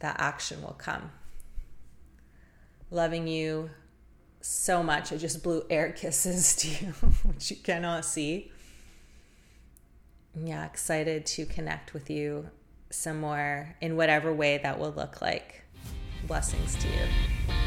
that 0.00 0.16
action 0.18 0.62
will 0.62 0.74
come. 0.74 1.12
Loving 2.90 3.26
you 3.26 3.70
so 4.42 4.82
much. 4.82 5.12
I 5.12 5.16
just 5.16 5.42
blew 5.42 5.64
air 5.70 5.92
kisses 5.96 6.54
to 6.56 6.68
you, 6.68 6.92
which 7.24 7.50
you 7.50 7.56
cannot 7.56 8.04
see. 8.04 8.52
Yeah, 10.36 10.64
excited 10.64 11.26
to 11.26 11.46
connect 11.46 11.94
with 11.94 12.10
you 12.10 12.50
some 12.90 13.20
more 13.20 13.74
in 13.80 13.96
whatever 13.96 14.32
way 14.32 14.58
that 14.58 14.78
will 14.78 14.92
look 14.92 15.22
like. 15.22 15.62
Blessings 16.26 16.74
to 16.76 16.88
you. 16.88 17.63